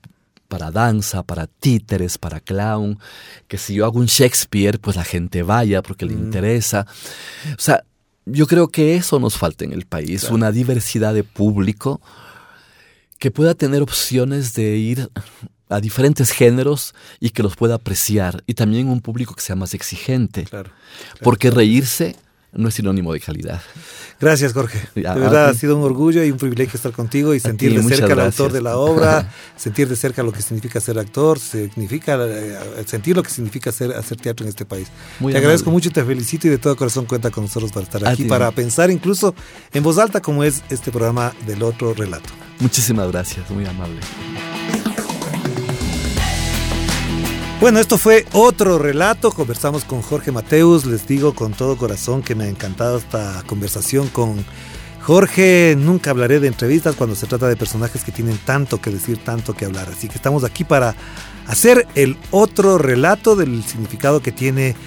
[0.48, 2.98] para danza, para títeres, para clown,
[3.48, 6.88] que si yo hago un Shakespeare, pues la gente vaya porque le interesa.
[7.52, 7.84] O sea,
[8.26, 10.36] yo creo que eso nos falta en el país, Claro.
[10.36, 12.02] una diversidad de público
[13.20, 15.10] que pueda tener opciones de ir
[15.70, 18.44] a diferentes géneros y que los pueda apreciar.
[18.48, 20.44] Y también un público que sea más exigente.
[20.44, 20.72] Claro.
[21.22, 22.16] Porque reírse
[22.52, 23.62] no es sinónimo de calidad.
[24.20, 24.80] Gracias, Jorge.
[24.96, 27.84] De verdad ha sido un orgullo y un privilegio estar contigo y sentir ti, de
[27.84, 32.18] cerca al autor de la obra, sentir de cerca lo que significa ser actor, significa
[32.20, 34.88] eh, sentir lo que significa hacer, hacer teatro en este país.
[35.20, 37.84] Muy te agradezco mucho y te felicito y de todo corazón cuenta con nosotros para
[37.84, 39.36] estar aquí, para pensar incluso
[39.72, 42.30] en voz alta como es este programa del otro relato.
[42.60, 44.00] Muchísimas gracias, muy amable.
[47.60, 49.32] Bueno, esto fue otro relato.
[49.32, 50.86] Conversamos con Jorge Mateus.
[50.86, 54.46] Les digo con todo corazón que me ha encantado esta conversación con
[55.02, 55.76] Jorge.
[55.78, 59.56] Nunca hablaré de entrevistas cuando se trata de personajes que tienen tanto que decir, tanto
[59.56, 59.90] que hablar.
[59.90, 60.96] Así que estamos aquí para
[61.48, 64.78] hacer el otro relato del significado que tiene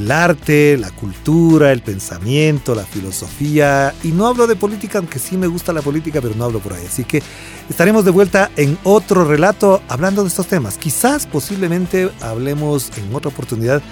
[0.00, 3.94] el arte, la cultura, el pensamiento, la filosofía.
[4.02, 6.72] Y no hablo de política, aunque sí me gusta la política, pero no hablo por
[6.72, 6.84] ahí.
[6.86, 7.22] Así que
[7.68, 10.78] estaremos de vuelta en otro relato hablando de estos temas.
[10.78, 13.82] Quizás posiblemente hablemos en otra oportunidad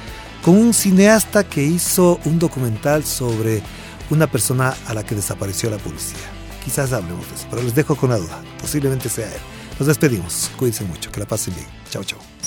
[0.42, 3.62] con un cineasta que hizo un documental sobre
[4.10, 6.18] una persona a la que desapareció la policía.
[6.64, 8.40] Quizás hablemos de eso, pero les dejo con la duda.
[8.60, 9.40] Posiblemente sea él.
[9.78, 10.50] Nos despedimos.
[10.56, 11.10] Cuídense mucho.
[11.12, 11.66] Que la pasen bien.
[11.90, 12.37] Chao, chao.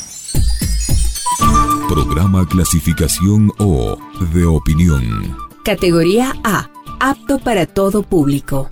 [1.88, 3.98] Programa clasificación O
[4.34, 5.36] de opinión.
[5.64, 6.70] Categoría A.
[7.00, 8.72] Apto para todo público.